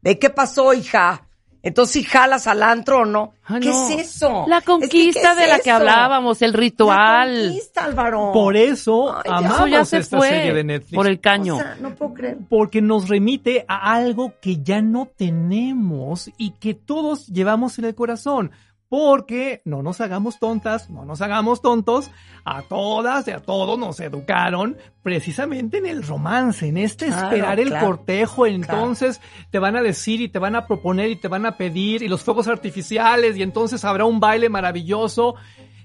¿De 0.00 0.18
qué 0.18 0.30
pasó, 0.30 0.72
hija? 0.72 1.26
Entonces, 1.62 1.92
si 1.92 2.04
jalas 2.04 2.46
al 2.46 2.62
antro 2.62 3.00
o 3.00 3.04
no. 3.04 3.34
Ah, 3.44 3.58
¿Qué 3.60 3.68
no. 3.68 3.88
es 3.90 4.14
eso? 4.16 4.46
La 4.48 4.58
Es 4.58 4.62
que, 4.62 4.66
conquista 4.70 5.20
¿qué 5.20 5.28
es 5.28 5.36
de 5.36 5.46
la 5.48 5.58
que 5.58 5.70
hablábamos, 5.70 6.40
el 6.40 6.52
La 6.52 6.56
ritual. 6.58 7.42
conquista, 7.48 7.84
Álvaro. 7.84 8.30
Por 8.32 8.56
eso 8.56 9.14
Ay, 9.14 9.22
amamos 9.26 9.56
Eso 9.58 9.66
ya 9.66 9.84
se 9.84 9.98
esta 9.98 10.16
fue. 10.16 10.28
serie 10.30 10.54
de 10.54 10.64
Netflix. 10.64 10.94
Por 10.94 11.06
el 11.06 11.20
caño. 11.20 11.56
O 11.56 11.58
sea, 11.58 11.76
no 11.80 11.94
puedo 11.96 12.14
creer. 12.14 12.38
Porque 12.48 12.80
nos 12.80 13.08
remite 13.10 13.66
a 13.68 13.92
algo 13.92 14.32
que 14.40 14.62
ya 14.62 14.80
no 14.80 15.06
tenemos 15.14 16.30
y 16.38 16.52
que 16.52 16.72
todos 16.74 17.26
llevamos 17.26 17.78
en 17.78 17.84
el 17.86 17.94
corazón. 17.94 18.52
Porque 18.90 19.62
no 19.64 19.84
nos 19.84 20.00
hagamos 20.00 20.40
tontas, 20.40 20.90
no 20.90 21.04
nos 21.04 21.22
hagamos 21.22 21.62
tontos, 21.62 22.10
a 22.44 22.62
todas 22.62 23.28
y 23.28 23.30
a 23.30 23.38
todos 23.38 23.78
nos 23.78 24.00
educaron 24.00 24.76
precisamente 25.04 25.78
en 25.78 25.86
el 25.86 26.02
romance, 26.02 26.66
en 26.66 26.76
este 26.76 27.06
Claro, 27.06 27.28
esperar 27.28 27.60
el 27.60 27.68
claro, 27.68 27.86
cortejo. 27.86 28.46
Entonces 28.46 29.20
te 29.50 29.60
van 29.60 29.76
a 29.76 29.82
decir 29.82 30.20
y 30.20 30.28
te 30.28 30.40
van 30.40 30.56
a 30.56 30.66
proponer 30.66 31.08
y 31.08 31.14
te 31.14 31.28
van 31.28 31.46
a 31.46 31.56
pedir 31.56 32.02
y 32.02 32.08
los 32.08 32.24
fuegos 32.24 32.48
artificiales 32.48 33.36
y 33.36 33.42
entonces 33.42 33.84
habrá 33.84 34.06
un 34.06 34.18
baile 34.18 34.48
maravilloso. 34.48 35.36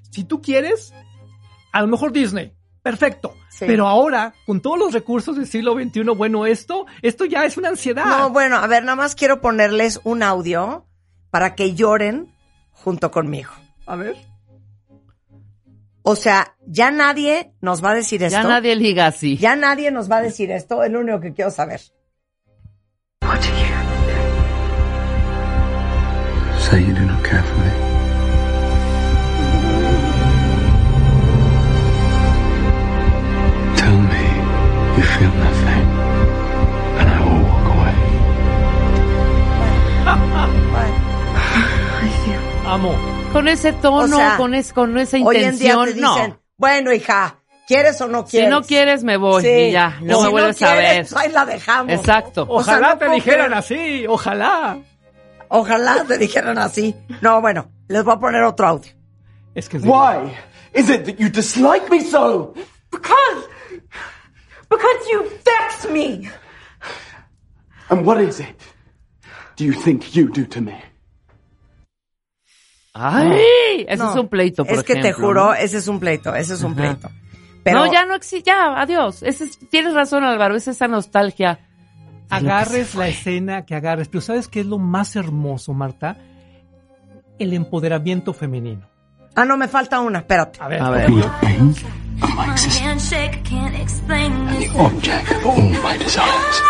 Si 0.10 0.24
tú 0.24 0.42
quieres, 0.42 0.92
a 1.72 1.82
lo 1.82 1.88
mejor 1.88 2.12
Disney. 2.12 2.54
Perfecto. 2.82 3.36
Sí. 3.50 3.66
Pero 3.68 3.88
ahora, 3.88 4.34
con 4.48 4.62
todos 4.62 4.80
los 4.80 4.94
recursos 4.94 5.36
del 5.36 5.46
siglo 5.46 5.76
XXI, 5.76 6.02
bueno, 6.18 6.48
esto, 6.48 6.88
esto 7.04 7.26
ya 7.26 7.46
es 7.46 7.56
una 7.56 7.70
ansiedad. 7.70 8.06
No, 8.06 8.32
bueno, 8.32 8.58
a 8.58 8.66
ver, 8.66 8.84
nada 8.84 8.96
más 8.96 9.14
quiero 9.14 9.42
ponerles 9.42 10.02
un 10.04 10.24
audio 10.24 10.88
para 11.30 11.54
que 11.54 11.76
lloren 11.76 12.35
junto 12.76 13.12
conmigo. 13.12 13.52
A 13.86 13.96
ver. 13.96 14.16
O 16.04 16.16
sea, 16.16 16.56
ya 16.68 16.92
nadie 16.92 17.54
nos 17.62 17.84
va 17.84 17.92
a 17.92 17.96
decir 17.96 18.22
esto. 18.22 18.40
Ya 18.40 18.48
nadie 18.48 18.76
liga 18.76 19.08
así. 19.08 19.38
Ya 19.38 19.56
nadie 19.56 19.90
nos 19.90 20.10
va 20.10 20.18
a 20.18 20.22
decir 20.22 20.52
esto, 20.52 20.84
es 20.84 20.92
lo 20.92 21.00
único 21.00 21.20
que 21.20 21.34
quiero 21.34 21.50
saber. 21.50 21.82
Amo. 42.68 42.94
Con 43.32 43.48
ese 43.48 43.74
tono, 43.74 44.16
O 44.16 44.20
sea, 44.20 44.38
con, 44.38 44.54
es, 44.54 44.74
con 44.74 44.98
esa 44.98 45.18
Hoy 45.18 45.24
en 45.38 45.58
día 45.58 45.74
intención, 45.74 45.86
te 45.86 45.94
dicen, 45.94 46.30
no. 46.32 46.40
bueno, 46.58 46.94
hija, 46.94 47.38
¿quieres 47.68 48.00
o 48.02 48.08
no 48.08 48.24
Si 48.26 48.32
quieres? 48.32 48.50
no 48.50 48.62
quieres, 48.64 49.04
me 49.04 49.18
voy 49.18 49.44
Sí. 49.44 49.50
y 49.50 49.72
ya, 49.72 49.98
no 50.02 50.18
Si 50.20 50.24
me 50.24 50.30
vuelves 50.30 50.62
a 50.64 50.74
ver. 50.74 50.84
quieres, 50.86 51.14
Ahí 51.16 51.32
la 51.32 51.46
dejamos. 51.46 51.94
Exacto. 51.94 52.46
O 52.50 52.64
sea, 52.64 52.76
Ojalá 52.78 52.94
no 52.94 52.98
te 52.98 53.10
dijeran 53.10 53.46
creer. 53.48 53.54
así, 53.54 54.06
ojalá. 54.08 54.78
Ojalá 55.50 56.06
te 56.08 56.18
dijeran 56.18 56.58
así. 56.58 56.96
No, 57.22 57.40
bueno, 57.42 57.70
les 57.88 58.04
voy 58.04 58.16
a 58.16 58.20
poner 58.20 58.44
otro 58.44 58.68
audio. 58.68 58.92
Es 59.54 59.70
que 59.70 59.78
Why 59.78 60.32
is 60.74 60.90
it 60.90 61.06
that 61.06 61.16
you 61.18 61.30
dislike 61.30 61.90
me 61.90 62.02
so? 62.02 62.54
Because, 62.92 63.48
because 64.70 65.10
you 65.12 65.22
vex 65.46 65.90
me. 65.92 66.30
And 67.90 68.06
what 68.06 68.20
is 68.20 68.40
it 68.40 68.56
do 69.56 69.64
you 69.66 69.74
think 69.74 70.16
you 70.16 70.28
do 70.30 70.46
to 70.48 70.62
me? 70.62 70.74
Ay, 72.98 73.86
eso 73.90 74.06
No, 74.06 74.12
es 74.12 74.16
un 74.18 74.30
pleito, 74.30 74.64
por 74.64 74.74
Es 74.74 74.84
que 74.84 74.96
te 74.96 75.12
juro, 75.12 75.48
¿no? 75.48 75.54
ese 75.54 75.78
es 75.80 75.88
un 75.90 76.00
pleito, 76.00 76.34
ese 76.34 76.54
es 76.54 76.64
un 76.64 76.72
Ajá. 76.72 76.76
pleito. 76.82 77.10
Pero 77.64 77.80
No, 77.80 77.92
ya 77.92 78.06
no 78.06 78.16
existe, 78.16 78.50
ya, 78.52 78.80
adiós. 78.80 79.22
Ese 79.22 79.44
es- 79.46 79.60
tienes 79.70 79.94
razón, 79.94 80.24
Álvaro, 80.24 80.56
es 80.56 80.68
esa 80.68 80.88
nostalgia. 80.88 81.60
agarres 82.30 82.96
la 82.96 83.08
escena 83.10 83.66
que 83.66 83.76
agarres. 83.76 84.08
Pero 84.08 84.22
¿sabes 84.22 84.48
qué 84.48 84.62
es 84.62 84.66
lo 84.66 84.80
más 84.80 85.16
hermoso, 85.16 85.74
Marta? 85.74 86.18
El 87.38 87.54
empoderamiento 87.54 88.34
femenino. 88.34 88.88
Ah, 89.36 89.44
no, 89.46 89.58
me 89.58 89.68
falta 89.68 90.00
una, 90.00 90.20
espérate. 90.20 90.60
A 90.62 90.68
ver, 90.70 90.82
A 90.82 90.90
ver. 90.90 91.10
My 91.12 91.18
desires. 95.98 96.64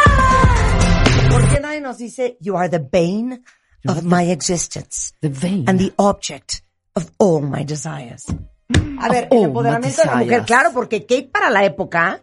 ¿Por 1.29 1.47
qué 1.49 1.59
nadie 1.61 1.81
nos 1.81 1.97
dice, 1.99 2.37
you 2.41 2.57
are 2.57 2.67
the 2.69 2.79
bane 2.79 3.41
of 3.87 4.03
my 4.03 4.31
existence 4.31 5.13
The 5.21 5.29
vein. 5.29 5.65
and 5.67 5.79
the 5.79 5.93
object 5.97 6.61
of 6.95 7.11
all 7.17 7.41
my 7.41 7.63
desires? 7.63 8.25
A 8.99 9.09
ver, 9.09 9.27
el 9.31 9.43
empoderamiento 9.43 10.01
de 10.01 10.07
la 10.07 10.15
mujer, 10.17 10.43
claro, 10.45 10.71
porque 10.73 11.01
Kate 11.05 11.29
para 11.31 11.49
la 11.49 11.63
época 11.65 12.21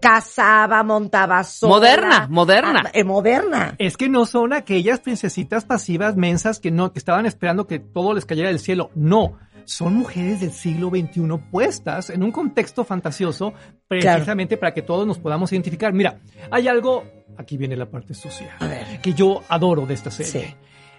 casaba, 0.00 0.82
montaba 0.82 1.42
sola. 1.44 1.72
Moderna, 1.74 2.26
moderna. 2.28 2.82
Ah, 2.86 2.90
eh, 2.92 3.04
moderna. 3.04 3.74
Es 3.78 3.96
que 3.96 4.08
no 4.08 4.26
son 4.26 4.52
aquellas 4.52 5.00
princesitas 5.00 5.64
pasivas 5.64 6.16
mensas 6.16 6.60
que 6.60 6.70
no, 6.70 6.92
que 6.92 6.98
estaban 6.98 7.26
esperando 7.26 7.66
que 7.66 7.78
todo 7.78 8.12
les 8.14 8.24
cayera 8.26 8.48
del 8.48 8.58
cielo. 8.60 8.90
No. 8.94 9.38
Son 9.64 9.94
mujeres 9.94 10.40
del 10.40 10.52
siglo 10.52 10.88
XXI 10.90 11.22
puestas 11.50 12.10
en 12.10 12.22
un 12.22 12.32
contexto 12.32 12.84
fantasioso 12.84 13.52
precisamente 13.86 14.56
para 14.56 14.74
que 14.74 14.82
todos 14.82 15.06
nos 15.06 15.18
podamos 15.18 15.52
identificar. 15.52 15.92
Mira, 15.92 16.20
hay 16.50 16.66
algo, 16.66 17.04
aquí 17.38 17.56
viene 17.56 17.76
la 17.76 17.86
parte 17.88 18.14
sucia, 18.14 18.56
A 18.58 18.66
ver. 18.66 19.00
que 19.00 19.12
yo 19.14 19.42
adoro 19.48 19.86
de 19.86 19.94
esta 19.94 20.10
serie. 20.10 20.48
Sí. 20.48 20.54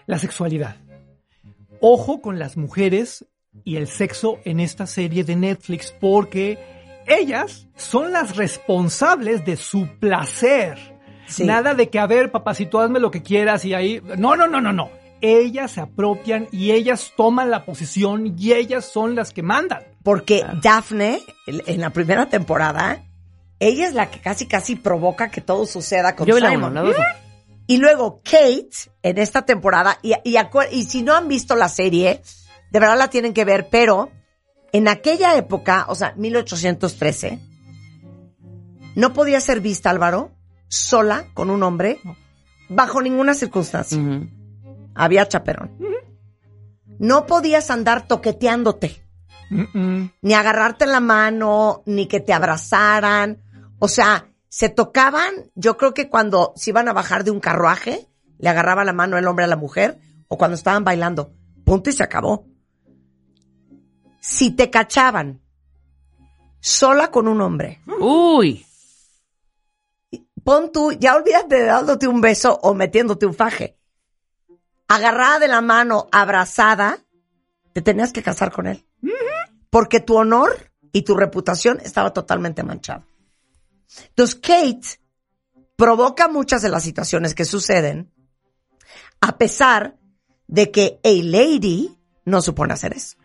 La 0.07 0.17
sexualidad. 0.17 0.77
Ojo 1.79 2.21
con 2.21 2.39
las 2.39 2.57
mujeres 2.57 3.25
y 3.63 3.77
el 3.77 3.87
sexo 3.87 4.39
en 4.45 4.59
esta 4.59 4.87
serie 4.87 5.23
de 5.23 5.35
Netflix 5.35 5.93
porque 5.99 6.59
ellas 7.07 7.67
son 7.75 8.11
las 8.11 8.35
responsables 8.35 9.45
de 9.45 9.57
su 9.57 9.87
placer. 9.99 10.77
Sí. 11.27 11.43
Nada 11.45 11.73
de 11.73 11.89
que, 11.89 11.99
a 11.99 12.07
ver, 12.07 12.31
papacito, 12.31 12.79
hazme 12.79 12.99
lo 12.99 13.09
que 13.09 13.23
quieras 13.23 13.65
y 13.65 13.73
ahí... 13.73 14.01
No, 14.17 14.35
no, 14.35 14.47
no, 14.47 14.61
no, 14.61 14.73
no. 14.73 14.89
Ellas 15.21 15.71
se 15.71 15.81
apropian 15.81 16.47
y 16.51 16.71
ellas 16.71 17.13
toman 17.15 17.49
la 17.49 17.63
posición 17.65 18.35
y 18.37 18.53
ellas 18.53 18.85
son 18.85 19.15
las 19.15 19.31
que 19.31 19.43
mandan. 19.43 19.83
Porque 20.03 20.43
Daphne, 20.61 21.21
en 21.47 21.79
la 21.79 21.91
primera 21.91 22.27
temporada, 22.27 23.03
ella 23.59 23.87
es 23.87 23.93
la 23.93 24.09
que 24.09 24.19
casi 24.19 24.47
casi 24.47 24.75
provoca 24.75 25.29
que 25.29 25.39
todo 25.39 25.65
suceda 25.67 26.15
con 26.15 26.27
Yo 26.27 26.39
la 26.39 26.49
Simon. 26.49 26.71
uno, 26.71 26.81
la 26.83 26.89
dos. 26.89 26.95
Y 27.71 27.77
luego 27.77 28.21
Kate, 28.23 28.69
en 29.01 29.17
esta 29.17 29.43
temporada, 29.45 29.97
y, 30.01 30.13
y, 30.25 30.33
acu- 30.35 30.67
y 30.71 30.83
si 30.83 31.03
no 31.03 31.13
han 31.15 31.27
visto 31.29 31.55
la 31.55 31.69
serie, 31.69 32.21
de 32.69 32.79
verdad 32.79 32.97
la 32.97 33.09
tienen 33.09 33.33
que 33.33 33.45
ver, 33.45 33.69
pero 33.69 34.11
en 34.73 34.89
aquella 34.89 35.35
época, 35.37 35.85
o 35.87 35.95
sea, 35.95 36.13
1813, 36.17 37.39
no 38.95 39.13
podía 39.13 39.39
ser 39.39 39.61
vista, 39.61 39.89
Álvaro, 39.89 40.31
sola 40.67 41.27
con 41.33 41.49
un 41.49 41.63
hombre, 41.63 41.99
bajo 42.67 43.01
ninguna 43.01 43.33
circunstancia. 43.33 43.97
Había 44.93 45.27
chaperón. 45.27 45.71
No 46.99 47.25
podías 47.25 47.71
andar 47.71 48.05
toqueteándote 48.07 49.01
ni 50.21 50.33
agarrarte 50.33 50.85
la 50.85 50.99
mano, 50.99 51.83
ni 51.85 52.07
que 52.07 52.19
te 52.19 52.33
abrazaran. 52.33 53.41
O 53.79 53.87
sea, 53.87 54.27
se 54.51 54.67
tocaban, 54.67 55.33
yo 55.55 55.77
creo 55.77 55.93
que 55.93 56.09
cuando 56.09 56.51
se 56.57 56.71
iban 56.71 56.89
a 56.89 56.93
bajar 56.93 57.23
de 57.23 57.31
un 57.31 57.39
carruaje, 57.39 58.09
le 58.37 58.49
agarraba 58.49 58.83
la 58.83 58.91
mano 58.91 59.17
el 59.17 59.25
hombre 59.25 59.45
a 59.45 59.47
la 59.47 59.55
mujer, 59.55 59.97
o 60.27 60.37
cuando 60.37 60.55
estaban 60.55 60.83
bailando. 60.83 61.33
Punto 61.63 61.89
y 61.89 61.93
se 61.93 62.03
acabó. 62.03 62.45
Si 64.19 64.51
te 64.51 64.69
cachaban 64.69 65.41
sola 66.59 67.11
con 67.11 67.29
un 67.29 67.39
hombre, 67.39 67.81
Uy, 67.97 68.65
pon 70.43 70.69
tú, 70.73 70.91
ya 70.91 71.15
olvídate 71.15 71.55
de 71.55 71.65
dándote 71.65 72.09
un 72.09 72.19
beso 72.19 72.59
o 72.61 72.73
metiéndote 72.73 73.25
un 73.25 73.33
faje. 73.33 73.77
Agarrada 74.89 75.39
de 75.39 75.47
la 75.47 75.61
mano, 75.61 76.09
abrazada, 76.11 76.99
te 77.71 77.81
tenías 77.81 78.11
que 78.11 78.21
casar 78.21 78.51
con 78.51 78.67
él. 78.67 78.85
Porque 79.69 80.01
tu 80.01 80.17
honor 80.17 80.73
y 80.91 81.03
tu 81.03 81.15
reputación 81.15 81.79
estaba 81.81 82.11
totalmente 82.11 82.63
manchado. 82.63 83.05
Entonces, 84.09 84.35
Kate 84.35 84.99
provoca 85.75 86.27
muchas 86.27 86.61
de 86.61 86.69
las 86.69 86.83
situaciones 86.83 87.33
que 87.33 87.45
suceden, 87.45 88.11
a 89.19 89.37
pesar 89.37 89.97
de 90.47 90.71
que 90.71 90.99
a 91.03 91.09
lady 91.09 91.97
no 92.25 92.41
supone 92.41 92.73
hacer 92.73 92.93
eso. 92.93 93.17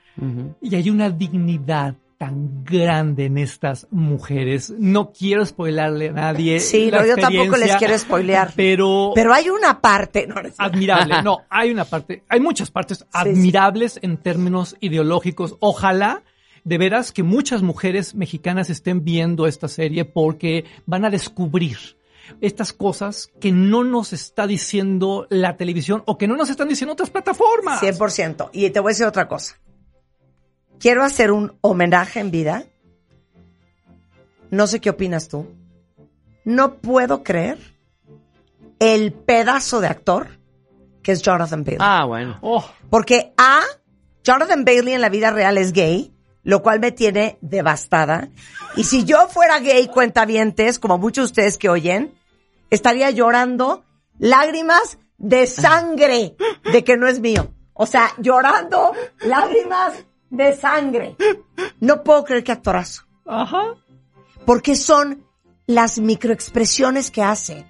Y 0.62 0.74
hay 0.74 0.88
una 0.88 1.10
dignidad 1.10 1.94
tan 2.16 2.64
grande 2.64 3.26
en 3.26 3.36
estas 3.36 3.86
mujeres. 3.90 4.72
No 4.78 5.12
quiero 5.12 5.44
spoilarle 5.44 6.08
a 6.08 6.12
nadie. 6.12 6.60
Sí, 6.60 6.90
la 6.90 7.02
no, 7.02 7.06
yo 7.08 7.16
tampoco 7.16 7.56
les 7.58 7.76
quiero 7.76 7.98
spoilear. 7.98 8.52
Pero, 8.56 9.12
Pero 9.14 9.34
hay 9.34 9.50
una 9.50 9.80
parte, 9.80 10.26
no, 10.26 10.36
no 10.36 10.48
admirable. 10.56 11.16
No, 11.22 11.40
hay 11.50 11.70
una 11.70 11.84
parte, 11.84 12.24
hay 12.28 12.40
muchas 12.40 12.70
partes 12.70 13.04
admirables 13.12 13.98
en 14.02 14.16
términos 14.16 14.76
ideológicos. 14.80 15.56
Ojalá 15.60 16.22
de 16.66 16.78
veras 16.78 17.12
que 17.12 17.22
muchas 17.22 17.62
mujeres 17.62 18.16
mexicanas 18.16 18.70
estén 18.70 19.04
viendo 19.04 19.46
esta 19.46 19.68
serie 19.68 20.04
porque 20.04 20.64
van 20.84 21.04
a 21.04 21.10
descubrir 21.10 21.78
estas 22.40 22.72
cosas 22.72 23.30
que 23.40 23.52
no 23.52 23.84
nos 23.84 24.12
está 24.12 24.48
diciendo 24.48 25.28
la 25.30 25.56
televisión 25.56 26.02
o 26.06 26.18
que 26.18 26.26
no 26.26 26.34
nos 26.34 26.50
están 26.50 26.68
diciendo 26.68 26.94
otras 26.94 27.10
plataformas. 27.10 27.80
100%. 27.80 28.50
Y 28.52 28.68
te 28.70 28.80
voy 28.80 28.90
a 28.90 28.94
decir 28.94 29.06
otra 29.06 29.28
cosa. 29.28 29.60
Quiero 30.80 31.04
hacer 31.04 31.30
un 31.30 31.56
homenaje 31.60 32.18
en 32.18 32.32
vida. 32.32 32.64
No 34.50 34.66
sé 34.66 34.80
qué 34.80 34.90
opinas 34.90 35.28
tú. 35.28 35.46
No 36.44 36.78
puedo 36.78 37.22
creer 37.22 37.58
el 38.80 39.12
pedazo 39.12 39.80
de 39.80 39.86
actor 39.86 40.30
que 41.00 41.12
es 41.12 41.22
Jonathan 41.22 41.62
Bailey. 41.62 41.78
Ah, 41.80 42.06
bueno. 42.06 42.38
Oh, 42.40 42.68
Porque 42.90 43.32
A, 43.38 43.60
Jonathan 44.24 44.64
Bailey 44.64 44.94
en 44.94 45.00
la 45.00 45.10
vida 45.10 45.30
real 45.30 45.58
es 45.58 45.72
gay, 45.72 46.12
lo 46.46 46.62
cual 46.62 46.78
me 46.78 46.92
tiene 46.92 47.38
devastada. 47.40 48.28
Y 48.76 48.84
si 48.84 49.04
yo 49.04 49.26
fuera 49.26 49.58
gay, 49.58 49.88
cuentavientes, 49.88 50.78
como 50.78 50.96
muchos 50.96 51.24
de 51.24 51.32
ustedes 51.32 51.58
que 51.58 51.68
oyen, 51.68 52.14
estaría 52.70 53.10
llorando 53.10 53.84
lágrimas 54.20 54.98
de 55.18 55.48
sangre 55.48 56.36
de 56.72 56.84
que 56.84 56.96
no 56.96 57.08
es 57.08 57.18
mío. 57.18 57.52
O 57.74 57.84
sea, 57.84 58.12
llorando 58.18 58.92
lágrimas 59.24 59.94
de 60.30 60.54
sangre. 60.54 61.16
No 61.80 62.04
puedo 62.04 62.24
creer 62.24 62.44
que 62.44 62.52
actorazo. 62.52 63.02
ajá. 63.26 63.74
Porque 64.44 64.76
son 64.76 65.24
las 65.66 65.98
microexpresiones 65.98 67.10
que 67.10 67.24
hace. 67.24 67.66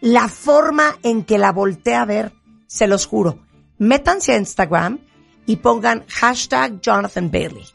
La 0.00 0.28
forma 0.28 0.96
en 1.02 1.24
que 1.24 1.38
la 1.38 1.50
voltea 1.50 2.02
a 2.02 2.04
ver, 2.04 2.32
se 2.68 2.86
los 2.86 3.06
juro. 3.06 3.40
Métanse 3.78 4.32
a 4.32 4.36
Instagram 4.36 5.00
y 5.44 5.56
pongan 5.56 6.04
hashtag 6.06 6.80
Jonathan 6.80 7.28
Bailey. 7.28 7.66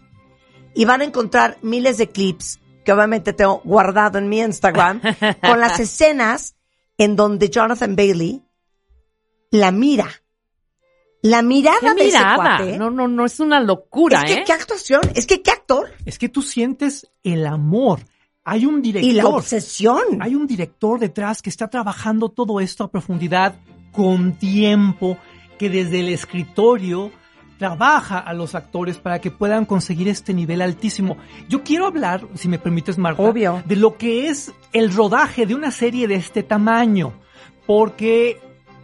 Y 0.78 0.86
van 0.86 1.02
a 1.02 1.06
encontrar 1.06 1.58
miles 1.64 1.98
de 1.98 2.08
clips 2.10 2.60
que 2.86 2.94
obviamente 2.94 3.34
tengo 3.34 3.62
guardado 3.66 4.20
en 4.20 4.30
mi 4.30 4.40
Instagram 4.40 5.02
con 5.42 5.60
las 5.60 5.80
escenas 5.80 6.56
en 7.00 7.16
donde 7.16 7.50
Jonathan 7.50 7.96
Bailey 7.96 8.44
la 9.50 9.72
mira. 9.72 10.08
La 11.24 11.42
mirada 11.42 11.80
¿Qué 11.80 11.94
de 11.96 12.08
ese 12.10 12.18
mirada? 12.20 12.36
cuate. 12.36 12.78
No, 12.78 12.92
no, 12.92 13.08
no, 13.08 13.26
es 13.26 13.40
una 13.40 13.60
locura, 13.60 14.22
es 14.22 14.26
que 14.26 14.34
¿eh? 14.42 14.44
qué 14.46 14.54
actuación, 14.54 15.02
es 15.16 15.26
que 15.26 15.42
qué 15.42 15.50
actor. 15.50 15.92
Es 16.06 16.20
que 16.20 16.30
tú 16.30 16.44
sientes 16.44 17.10
el 17.24 17.48
amor. 17.48 18.02
Hay 18.44 18.68
un 18.68 18.80
director. 18.84 19.12
Y 19.12 19.16
la 19.16 19.26
obsesión. 19.26 20.22
Hay 20.22 20.36
un 20.36 20.46
director 20.46 21.00
detrás 21.00 21.42
que 21.42 21.50
está 21.50 21.70
trabajando 21.70 22.30
todo 22.30 22.60
esto 22.60 22.84
a 22.84 22.92
profundidad 22.92 23.56
con 23.92 24.38
tiempo, 24.38 25.18
que 25.58 25.72
desde 25.72 26.02
el 26.02 26.10
escritorio 26.10 27.12
trabaja 27.58 28.20
a 28.20 28.34
los 28.34 28.56
actores 28.56 28.98
para 28.98 29.20
que 29.20 29.32
puedan 29.32 29.66
conseguir 29.66 30.08
este 30.08 30.34
nivel 30.34 30.62
altísimo. 30.62 31.18
Yo 31.50 31.64
quiero 31.64 31.88
hablar, 31.88 32.26
si 32.36 32.48
me 32.48 32.60
permites, 32.60 32.98
Marta, 32.98 33.22
Obvio. 33.22 33.64
de 33.66 33.76
lo 33.76 33.98
que 33.98 34.28
es 34.28 34.54
el 34.74 34.94
rodaje 34.94 35.46
de 35.46 35.56
una 35.56 35.72
serie 35.72 36.08
de 36.08 36.16
este 36.16 36.44
tamaño, 36.44 37.14
porque 37.66 38.40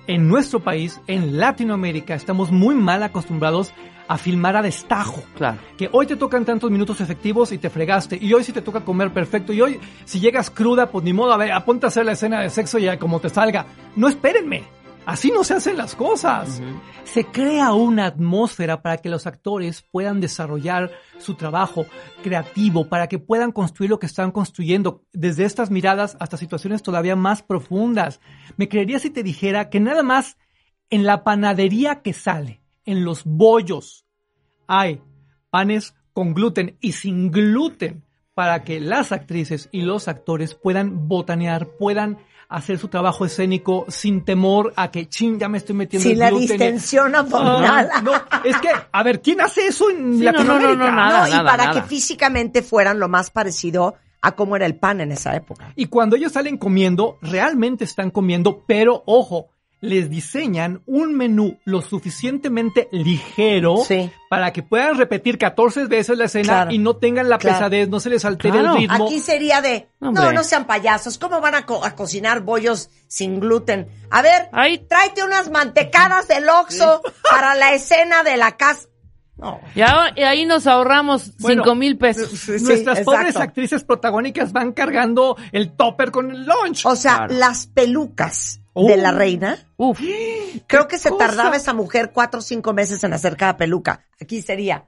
en 0.08 0.28
nuestro 0.28 0.60
país, 0.60 1.00
en 1.08 1.38
Latinoamérica, 1.38 2.16
estamos 2.16 2.52
muy 2.52 2.76
mal 2.76 3.04
acostumbrados 3.04 3.74
a 4.10 4.18
filmar 4.18 4.58
a 4.58 4.62
destajo 4.62 5.24
Claro. 5.38 5.60
que 5.78 5.88
hoy 5.94 6.06
te 6.06 6.18
tocan 6.18 6.44
tantos 6.44 6.70
minutos 6.70 7.00
efectivos 7.00 7.54
y 7.54 7.58
te 7.58 7.70
fregaste, 7.70 8.18
y 8.20 8.34
hoy 8.34 8.44
sí 8.44 8.52
te 8.52 8.62
toca 8.62 8.82
comer 8.82 9.12
perfecto, 9.14 9.54
y 9.54 9.62
hoy 9.62 9.80
si 10.04 10.20
llegas 10.20 10.50
cruda, 10.50 10.90
pues 10.92 11.06
ni 11.06 11.14
modo, 11.14 11.32
a 11.32 11.38
ver, 11.38 11.54
aponte 11.54 11.86
a 11.86 11.90
hacer 11.90 12.06
la 12.06 12.12
escena 12.12 12.42
de 12.42 12.50
sexo 12.50 12.80
y 12.80 12.88
a 12.90 13.00
como 13.00 13.22
te 13.22 13.30
salga. 13.30 13.66
No 13.96 14.10
espérenme, 14.10 14.64
así 15.06 15.32
no 15.32 15.44
se 15.44 15.56
hacen 15.56 15.78
las 15.78 15.96
cosas. 15.96 16.62
Se 17.04 17.26
crea 17.26 17.74
una 17.74 18.06
atmósfera 18.06 18.82
para 18.82 18.98
que 18.98 19.10
los 19.10 19.28
actores 19.28 19.84
puedan 19.92 20.22
desarrollar 20.22 20.92
su 21.18 21.36
trabajo 21.36 21.86
creativo, 22.22 22.88
para 22.88 23.08
que 23.08 23.20
puedan 23.20 23.52
construir 23.52 23.90
lo 23.90 24.00
que 24.00 24.06
están 24.06 24.32
construyendo, 24.32 25.04
desde 25.14 25.46
estas 25.46 25.70
miradas 25.72 26.18
hasta 26.20 26.38
situaciones 26.38 26.84
todavía 26.84 27.16
más 27.16 27.44
profundas. 27.44 28.20
Me 28.58 28.70
creería 28.70 29.00
si 29.00 29.10
te 29.10 29.24
dijera 29.24 29.70
que 29.70 29.80
nada 29.80 30.04
más 30.04 30.38
en 30.90 31.06
la 31.06 31.24
panadería 31.24 32.02
que 32.02 32.14
sale, 32.14 32.62
en 32.86 33.06
los 33.06 33.24
bollos, 33.26 34.06
hay 34.68 35.02
panes 35.50 35.96
con 36.14 36.34
gluten 36.34 36.78
y 36.82 36.94
sin 36.94 37.32
gluten 37.32 38.04
para 38.34 38.64
que 38.64 38.80
las 38.80 39.12
actrices 39.12 39.70
y 39.72 39.82
los 39.82 40.08
actores 40.08 40.56
puedan 40.56 41.08
botanear, 41.08 41.68
puedan 41.78 42.18
hacer 42.56 42.78
su 42.78 42.88
trabajo 42.88 43.26
escénico 43.26 43.86
sin 43.90 44.24
temor 44.24 44.74
a 44.76 44.92
que, 44.92 45.08
ching, 45.10 45.40
ya 45.40 45.50
me 45.50 45.58
estoy 45.58 45.76
metiendo 45.76 46.04
Sin 46.04 46.14
el 46.14 46.20
la 46.20 46.30
gluten. 46.30 46.48
distensión 46.48 47.16
abdominal. 47.16 47.90
Ah, 47.94 48.02
no, 48.02 48.14
es 48.44 48.58
que, 48.58 48.70
a 48.92 49.04
ver, 49.04 49.22
¿quién 49.22 49.42
hace 49.42 49.68
eso 49.68 49.90
en 49.90 50.20
Sí, 50.20 50.24
no, 50.24 50.32
no, 50.32 50.44
no, 50.44 50.54
Latinoamérica? 50.54 50.86
no, 50.92 50.96
nada. 50.96 51.28
no, 51.28 51.28
y 51.28 51.46
para 51.46 51.66
nada. 51.66 51.74
que 51.74 51.88
físicamente 51.88 52.62
fueran 52.62 53.00
lo 53.00 53.10
más 53.10 53.30
parecido 53.32 53.96
a 54.22 54.34
cómo 54.34 54.56
era 54.56 54.66
el 54.66 54.76
pan 54.76 55.02
en 55.02 55.12
esa 55.12 55.36
época. 55.36 55.74
Y 55.76 55.88
cuando 55.88 56.16
ellos 56.16 56.32
salen 56.32 56.58
comiendo, 56.58 57.18
realmente 57.22 57.84
están 57.84 58.10
comiendo, 58.10 58.64
pero 58.68 59.04
ojo, 59.06 59.50
les 59.84 60.10
diseñan 60.10 60.82
un 60.86 61.14
menú 61.14 61.60
lo 61.66 61.82
suficientemente 61.82 62.88
ligero 62.94 63.84
Sí. 63.86 64.10
para 64.30 64.54
que 64.54 64.64
puedan 64.64 64.98
repetir 64.98 65.38
14 65.38 65.88
veces 65.88 66.18
la 66.18 66.26
escena 66.26 66.44
Claro. 66.54 66.72
y 66.72 66.78
no 66.78 66.96
tengan 66.96 67.28
la 67.28 67.38
Claro. 67.38 67.58
pesadez, 67.58 67.90
no 67.90 68.00
se 68.00 68.10
les 68.10 68.24
altere 68.24 68.60
Claro. 68.60 68.76
el 68.76 68.82
ritmo. 68.84 69.06
Aquí 69.08 69.20
sería 69.20 69.62
de, 69.62 69.90
Hombre. 70.00 70.24
no, 70.24 70.32
no 70.32 70.44
sean 70.46 70.66
payasos, 70.68 71.18
¿cómo 71.18 71.42
van 71.42 71.56
a, 71.56 71.66
co- 71.66 71.84
a 71.84 71.96
cocinar 71.96 72.42
bollos 72.44 72.90
sin 73.10 73.42
gluten? 73.42 73.90
A 74.10 74.22
ver, 74.22 74.48
Ay. 74.54 74.78
tráete 74.88 75.22
unas 75.24 75.52
mantecadas 75.52 76.30
del 76.30 76.48
Oxxo 76.48 77.02
para 77.30 77.54
la 77.56 77.74
escena 77.74 78.24
de 78.24 78.38
la 78.38 78.54
casa. 78.56 78.88
No. 79.36 79.60
Y 79.76 79.82
ahí 79.82 80.46
nos 80.46 80.66
ahorramos 80.66 81.36
Bueno, 81.40 81.64
cinco 81.64 81.76
mil 81.76 81.98
pesos. 81.98 82.30
Sí, 82.40 82.52
Nuestras 82.52 83.00
exacto. 83.00 83.04
pobres 83.12 83.36
actrices 83.36 83.84
protagónicas 83.84 84.54
van 84.54 84.72
cargando 84.72 85.36
el 85.52 85.76
topper 85.76 86.12
con 86.12 86.32
el 86.32 86.46
lunch. 86.46 86.86
O 86.86 86.96
sea, 86.96 87.18
Claro. 87.18 87.34
las 87.34 87.68
pelucas. 87.68 88.62
De 88.76 88.98
la 88.98 89.12
reina, 89.12 89.68
Uf. 89.78 90.00
creo 90.68 90.88
que 90.88 90.98
se 90.98 91.10
cosa? 91.10 91.28
tardaba 91.28 91.56
esa 91.56 91.74
mujer 91.74 92.12
cuatro 92.14 92.40
o 92.40 92.44
cinco 92.44 92.74
meses 92.74 93.04
en 93.04 93.14
hacer 93.14 93.38
cada 93.38 93.58
peluca. 93.58 94.06
Aquí 94.20 94.42
sería, 94.42 94.86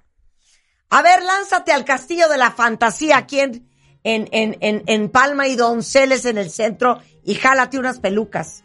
a 0.89 1.02
ver, 1.02 1.21
lánzate 1.24 1.71
al 1.71 1.86
castillo 1.86 2.28
de 2.30 2.38
la 2.38 2.52
fantasía 2.52 3.17
aquí 3.17 3.39
en, 3.39 3.69
en, 4.04 4.28
en, 4.32 4.58
en, 4.62 4.84
en 4.86 5.10
Palma 5.10 5.48
y 5.48 5.56
Donceles 5.56 6.26
en 6.26 6.38
el 6.38 6.50
centro 6.50 7.00
y 7.24 7.36
jálate 7.36 7.80
unas 7.80 8.00
pelucas. 8.00 8.63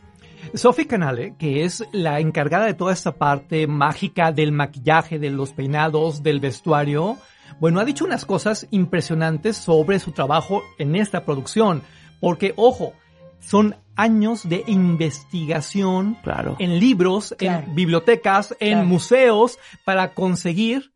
Sophie 0.54 0.86
Canale, 0.86 1.34
que 1.38 1.64
es 1.64 1.84
la 1.92 2.18
encargada 2.18 2.66
de 2.66 2.74
toda 2.74 2.92
esta 2.92 3.12
parte 3.12 3.66
mágica 3.66 4.32
del 4.32 4.52
maquillaje, 4.52 5.18
de 5.18 5.30
los 5.30 5.52
peinados, 5.52 6.22
del 6.22 6.40
vestuario, 6.40 7.18
bueno, 7.60 7.78
ha 7.80 7.84
dicho 7.84 8.04
unas 8.04 8.24
cosas 8.24 8.66
impresionantes 8.70 9.56
sobre 9.56 9.98
su 9.98 10.12
trabajo 10.12 10.62
en 10.78 10.96
esta 10.96 11.24
producción. 11.24 11.82
Porque, 12.20 12.54
ojo, 12.56 12.94
son 13.40 13.76
años 13.96 14.48
de 14.48 14.64
investigación 14.66 16.16
Claro. 16.22 16.56
en 16.58 16.78
libros, 16.78 17.34
Claro. 17.38 17.64
en 17.66 17.74
bibliotecas, 17.74 18.54
en 18.60 18.72
Claro. 18.74 18.86
museos, 18.86 19.58
para 19.84 20.14
conseguir 20.14 20.92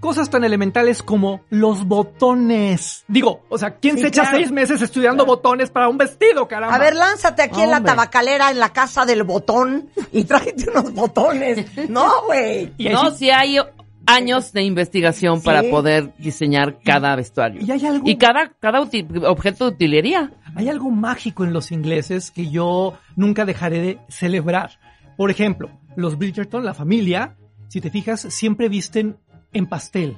cosas 0.00 0.30
tan 0.30 0.44
elementales 0.44 1.02
como 1.02 1.40
los 1.50 1.84
botones. 1.86 3.04
Digo, 3.08 3.40
o 3.48 3.58
sea, 3.58 3.76
¿quién 3.76 3.96
Sí, 3.96 4.02
se 4.02 4.08
echa 4.08 4.22
claro. 4.22 4.36
seis 4.36 4.52
meses 4.52 4.80
estudiando 4.82 5.24
botones 5.26 5.70
para 5.70 5.88
un 5.88 5.98
vestido, 5.98 6.46
caramba? 6.46 6.76
A 6.76 6.78
ver, 6.78 6.94
lánzate 6.94 7.42
aquí 7.42 7.62
en 7.62 7.70
la 7.70 7.82
tabacalera, 7.82 8.50
en 8.50 8.60
la 8.60 8.72
casa 8.72 9.04
del 9.06 9.24
botón, 9.24 9.88
y 10.12 10.24
tráete 10.24 10.70
unos 10.70 10.92
botones. 10.92 11.66
No, 11.88 12.08
güey. 12.26 12.72
No, 12.78 13.10
si 13.10 13.30
hay 13.30 13.58
años 14.06 14.52
de 14.52 14.62
investigación 14.62 15.42
para 15.42 15.62
poder 15.64 16.14
diseñar 16.18 16.78
cada 16.84 17.14
vestuario. 17.16 17.60
y 17.62 17.70
hay 17.70 17.84
algo- 17.86 18.08
Y 18.08 18.16
cada, 18.16 18.50
cada 18.60 18.80
objeto 18.80 19.64
de 19.68 19.74
utilería. 19.74 20.32
Hay 20.54 20.68
algo 20.68 20.90
mágico 20.90 21.44
en 21.44 21.52
los 21.52 21.70
ingleses 21.72 22.30
que 22.30 22.48
yo 22.50 22.94
nunca 23.16 23.44
dejaré 23.44 23.80
de 23.80 23.98
celebrar. 24.08 24.78
Por 25.16 25.30
ejemplo, 25.30 25.70
los 25.96 26.16
Bridgerton, 26.18 26.64
la 26.64 26.74
familia, 26.74 27.36
si 27.68 27.80
te 27.80 27.90
fijas, 27.90 28.20
siempre 28.20 28.68
visten 28.68 29.16
en 29.52 29.66
pastel. 29.66 30.16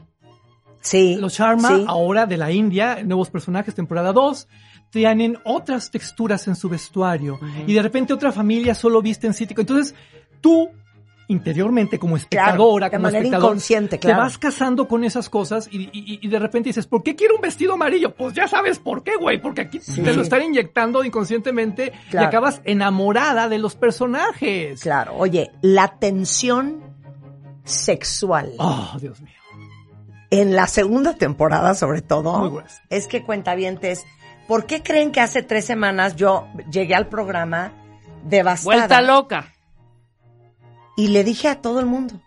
Sí. 0.81 1.17
Los 1.19 1.35
Sharma, 1.37 1.69
sí. 1.77 1.85
ahora 1.89 2.27
de 2.27 2.37
la 2.37 2.53
India, 2.53 3.03
nuevos 3.05 3.31
personajes, 3.31 3.75
temporada 3.75 4.13
2, 4.13 4.47
tienen 4.91 5.37
otras 5.45 5.91
texturas 5.91 6.47
en 6.49 6.57
su 6.57 6.69
vestuario. 6.69 7.39
Y 7.67 7.73
de 7.75 7.83
repente 7.83 8.13
otra 8.13 8.33
familia 8.33 8.75
solo 8.75 9.03
viste 9.03 9.27
en 9.27 9.35
cítrico. 9.35 9.61
Entonces, 9.61 9.95
tú, 10.41 10.71
interiormente, 11.31 11.99
como 11.99 12.17
espectadora, 12.17 12.87
de 12.87 12.97
como 12.97 13.03
manera 13.05 13.19
espectador, 13.19 13.47
inconsciente, 13.51 13.99
claro. 13.99 14.17
te 14.17 14.23
vas 14.23 14.39
casando 14.39 14.89
con 14.89 15.05
esas 15.05 15.29
cosas 15.29 15.69
y, 15.71 15.83
y- 15.93 16.19
y 16.23 16.29
de 16.29 16.39
repente 16.39 16.71
dices, 16.71 16.87
¿por 16.87 17.03
qué 17.03 17.15
quiero 17.15 17.37
un 17.37 17.41
vestido 17.43 17.75
amarillo? 17.75 18.15
Pues 18.15 18.33
ya 18.35 18.49
sabes 18.49 18.79
por 18.79 19.03
qué, 19.03 19.13
güey, 19.17 19.41
porque 19.41 19.61
aquí 19.63 19.79
te 19.79 20.13
lo 20.15 20.23
están 20.23 20.43
inyectando 20.43 21.05
inconscientemente 21.05 21.93
y 22.13 22.17
acabas 22.17 22.61
enamorada 22.65 23.49
de 23.49 23.59
los 23.59 23.77
personajes. 23.77 24.81
Claro, 24.81 25.15
oye, 25.17 25.51
la 25.61 25.99
tensión 25.99 26.83
sexual. 27.65 28.53
Oh, 28.59 28.93
Dios 29.01 29.21
mío. 29.21 29.35
En 30.31 30.57
la 30.57 30.67
segunda 30.67 31.15
temporada, 31.15 31.75
sobre 31.75 32.03
todo, 32.03 32.39
Muy 32.51 32.63
es 32.91 33.07
que 33.07 33.23
cuentavientes, 33.23 34.05
¿por 34.47 34.67
qué 34.67 34.83
creen 34.83 35.11
que 35.13 35.21
hace 35.21 35.43
tres 35.43 35.65
semanas 35.65 36.17
yo 36.17 36.47
llegué 36.71 36.95
al 36.95 37.09
programa 37.09 37.73
devastada? 38.25 38.77
Vuelta 38.77 39.01
loca. 39.03 39.53
Y 40.99 41.07
le 41.07 41.23
dije 41.23 41.47
a 41.47 41.63
todo 41.63 41.79
el 41.79 41.87
mundo, 41.87 42.21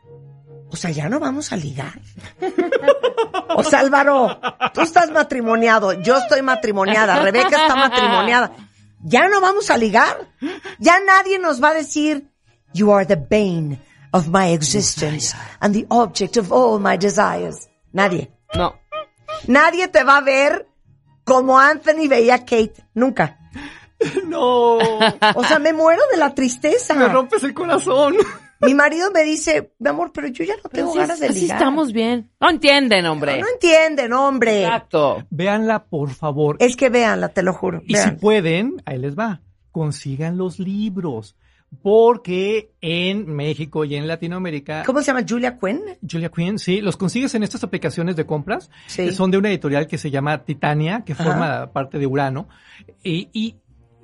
o 0.70 0.78
sea, 0.78 0.92
ya 0.92 1.10
no 1.10 1.20
vamos 1.20 1.52
a 1.52 1.58
ligar. 1.58 2.00
o 3.50 3.64
sea, 3.66 3.80
Álvaro, 3.80 4.40
tú 4.74 4.80
estás 4.80 5.12
matrimoniado, 5.12 5.92
yo 6.02 6.16
estoy 6.16 6.42
matrimoniada, 6.42 7.20
Rebeca 7.20 7.64
está 7.64 7.76
matrimoniada. 7.76 8.54
Ya 9.04 9.28
no 9.28 9.42
vamos 9.42 9.70
a 9.72 9.78
ligar. 9.78 10.26
Ya 10.80 11.02
nadie 11.02 11.38
nos 11.38 11.62
va 11.62 11.72
a 11.72 11.74
decir, 11.74 12.32
you 12.74 12.94
are 12.94 13.06
the 13.06 13.18
bane 13.18 13.78
of 14.14 14.30
my 14.30 14.54
existence 14.54 15.36
and 15.60 15.76
the 15.76 15.86
object 15.90 16.38
of 16.38 16.50
all 16.54 16.80
my 16.80 16.98
desires. 16.98 17.68
Nadie. 17.92 18.32
No. 18.54 18.80
Nadie 19.48 19.90
te 19.90 20.06
va 20.06 20.16
a 20.16 20.22
ver 20.22 20.66
como 21.26 21.60
Anthony 21.60 22.08
veía 22.08 22.36
a 22.36 22.40
Kate. 22.46 22.86
Nunca. 22.94 23.38
No. 24.26 24.78
O 24.78 25.44
sea, 25.44 25.60
me 25.60 25.74
muero 25.74 26.02
de 26.10 26.18
la 26.18 26.34
tristeza. 26.34 26.96
Me 26.96 27.08
rompes 27.08 27.44
el 27.44 27.54
corazón. 27.54 28.16
Mi 28.66 28.74
marido 28.74 29.12
me 29.12 29.24
dice, 29.24 29.74
mi 29.80 29.90
amor, 29.90 30.12
pero 30.14 30.28
yo 30.28 30.44
ya 30.44 30.54
no 30.64 30.70
tengo 30.70 30.90
Así, 30.92 31.00
ganas 31.00 31.20
de 31.20 31.28
así 31.28 31.42
ligar. 31.42 31.58
estamos 31.58 31.94
bien. 31.94 32.30
No 32.40 32.50
entienden, 32.50 33.06
hombre. 33.06 33.40
No 33.40 33.48
entienden, 33.54 34.14
hombre. 34.14 34.64
Exacto. 34.64 35.24
Véanla, 35.30 35.86
por 35.86 36.10
favor. 36.12 36.58
Es 36.60 36.76
que 36.76 36.90
véanla, 36.90 37.30
te 37.30 37.44
lo 37.44 37.54
juro. 37.54 37.82
Y 37.86 37.96
si 37.96 38.12
pueden, 38.12 38.82
ahí 38.86 38.98
les 39.00 39.18
va, 39.18 39.42
consigan 39.72 40.38
los 40.38 40.60
libros. 40.60 41.36
Porque 41.82 42.74
en 42.82 43.34
México 43.34 43.86
y 43.86 43.96
en 43.96 44.06
Latinoamérica, 44.06 44.84
¿Cómo 44.86 45.00
se 45.00 45.06
llama? 45.08 45.26
Julia 45.28 45.58
Quinn. 45.58 45.82
Julia 46.10 46.30
Quinn, 46.30 46.60
sí, 46.60 46.82
los 46.82 46.98
consigues 46.98 47.34
en 47.34 47.44
estas 47.44 47.64
aplicaciones 47.64 48.18
de 48.18 48.26
compras. 48.26 48.70
Sí. 48.88 49.12
Son 49.14 49.32
de 49.32 49.38
una 49.38 49.48
editorial 49.50 49.88
que 49.88 49.98
se 49.98 50.12
llama 50.12 50.44
Titania, 50.44 51.04
que 51.06 51.14
Ajá. 51.14 51.24
forma 51.24 51.72
parte 51.72 51.98
de 51.98 52.06
Urano. 52.06 52.50
Y, 53.04 53.30
y 53.32 53.56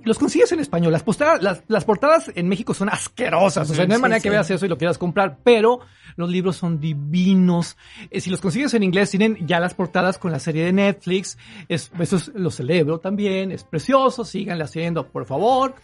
los 0.08 0.18
consigues 0.18 0.52
en 0.52 0.60
español. 0.60 0.92
Las, 0.92 1.04
las, 1.42 1.64
las 1.68 1.86
portadas 1.86 2.32
en 2.36 2.48
México 2.48 2.74
son 2.74 2.90
asquerosas. 2.90 3.70
O 3.70 3.74
sea, 3.76 3.86
no 3.86 3.94
hay 3.94 3.98
Sí, 3.98 4.02
manera 4.02 4.20
sí. 4.20 4.24
que 4.24 4.30
veas 4.30 4.50
eso 4.50 4.66
y 4.66 4.70
lo 4.70 4.78
quieras 4.78 4.98
comprar. 4.98 5.38
Pero 5.44 5.80
los 6.16 6.30
libros 6.30 6.56
son 6.56 6.80
divinos. 6.80 7.78
Eh, 8.10 8.22
si 8.22 8.30
los 8.30 8.42
consigues 8.42 8.74
en 8.74 8.84
inglés, 8.84 9.12
tienen 9.12 9.38
ya 9.46 9.60
las 9.60 9.74
portadas 9.74 10.18
con 10.18 10.32
la 10.32 10.40
serie 10.40 10.66
de 10.66 10.74
Netflix. 10.74 11.38
Es, 11.70 11.92
eso 12.00 12.16
es- 12.18 12.32
lo 12.34 12.50
celebro 12.52 13.00
también. 13.00 13.52
Es 13.52 13.64
precioso. 13.64 14.26
Síganle 14.26 14.64
haciendo, 14.64 15.08
por 15.08 15.26
favor. 15.26 15.76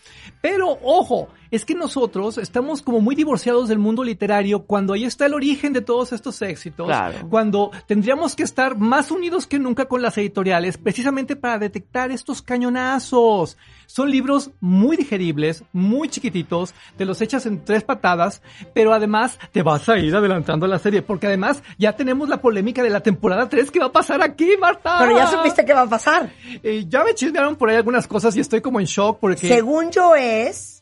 Pero, 0.41 0.77
ojo, 0.81 1.29
es 1.53 1.65
que 1.65 1.75
nosotros 1.75 2.39
estamos 2.39 2.81
como 2.81 2.99
muy 2.99 3.13
divorciados 3.13 3.69
del 3.69 3.77
mundo 3.77 4.03
literario 4.03 4.63
cuando 4.63 4.93
ahí 4.93 5.05
está 5.05 5.27
el 5.27 5.35
origen 5.35 5.71
de 5.71 5.81
todos 5.81 6.11
estos 6.11 6.41
éxitos. 6.41 6.87
Claro. 6.87 7.29
Cuando 7.29 7.69
tendríamos 7.85 8.35
que 8.35 8.41
estar 8.41 8.75
más 8.75 9.11
unidos 9.11 9.45
que 9.45 9.59
nunca 9.59 9.85
con 9.85 10.01
las 10.01 10.17
editoriales, 10.17 10.79
precisamente 10.79 11.35
para 11.35 11.59
detectar 11.59 12.09
estos 12.09 12.41
cañonazos. 12.41 13.55
Son 13.85 14.09
libros 14.09 14.49
muy 14.61 14.97
digeribles, 14.97 15.63
muy 15.73 16.09
chiquititos, 16.09 16.73
te 16.97 17.05
los 17.05 17.21
echas 17.21 17.45
en 17.45 17.63
tres 17.63 17.83
patadas, 17.83 18.41
pero 18.73 18.91
además 18.91 19.37
te 19.51 19.61
vas 19.61 19.87
a 19.89 19.99
ir 19.99 20.15
adelantando 20.15 20.65
la 20.65 20.79
serie, 20.79 21.03
porque 21.03 21.27
además 21.27 21.61
ya 21.77 21.95
tenemos 21.95 22.29
la 22.29 22.41
polémica 22.41 22.81
de 22.81 22.89
la 22.89 23.01
temporada 23.01 23.47
3 23.47 23.69
que 23.69 23.79
va 23.79 23.85
a 23.85 23.91
pasar 23.91 24.23
aquí, 24.23 24.57
Marta. 24.59 24.97
Pero 24.97 25.15
ya 25.15 25.27
supiste 25.27 25.63
qué 25.63 25.75
va 25.75 25.81
a 25.81 25.89
pasar. 25.89 26.31
Eh, 26.63 26.85
ya 26.89 27.03
me 27.03 27.13
chismearon 27.13 27.55
por 27.55 27.69
ahí 27.69 27.75
algunas 27.75 28.07
cosas 28.07 28.35
y 28.35 28.39
estoy 28.39 28.61
como 28.61 28.79
en 28.79 28.87
shock 28.87 29.19
porque... 29.19 29.47
Según 29.47 29.91
yo 29.91 30.15
es, 30.15 30.72